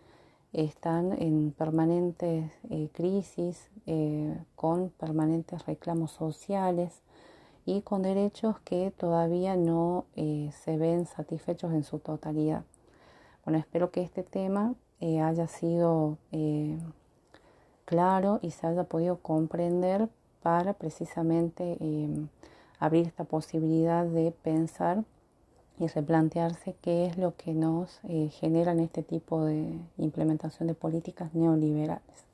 están 0.54 1.12
en 1.20 1.52
permanentes 1.52 2.50
eh, 2.70 2.88
crisis, 2.94 3.68
eh, 3.84 4.34
con 4.56 4.88
permanentes 4.88 5.66
reclamos 5.66 6.12
sociales 6.12 7.02
y 7.66 7.82
con 7.82 8.00
derechos 8.00 8.58
que 8.60 8.90
todavía 8.96 9.56
no 9.56 10.06
eh, 10.16 10.50
se 10.64 10.78
ven 10.78 11.04
satisfechos 11.04 11.72
en 11.74 11.84
su 11.84 11.98
totalidad. 11.98 12.64
Bueno, 13.48 13.60
espero 13.60 13.90
que 13.90 14.02
este 14.02 14.24
tema 14.24 14.74
eh, 15.00 15.22
haya 15.22 15.46
sido 15.46 16.18
eh, 16.32 16.76
claro 17.86 18.40
y 18.42 18.50
se 18.50 18.66
haya 18.66 18.84
podido 18.84 19.20
comprender 19.22 20.10
para 20.42 20.74
precisamente 20.74 21.78
em, 21.80 22.28
abrir 22.78 23.06
esta 23.06 23.24
posibilidad 23.24 24.04
de 24.04 24.32
pensar 24.32 25.02
y 25.78 25.86
replantearse 25.86 26.76
qué 26.82 27.06
es 27.06 27.16
lo 27.16 27.36
que 27.36 27.54
nos 27.54 28.00
eh, 28.06 28.28
genera 28.38 28.72
en 28.72 28.80
este 28.80 29.02
tipo 29.02 29.42
de 29.46 29.72
implementación 29.96 30.68
de 30.68 30.74
políticas 30.74 31.32
neoliberales. 31.32 32.27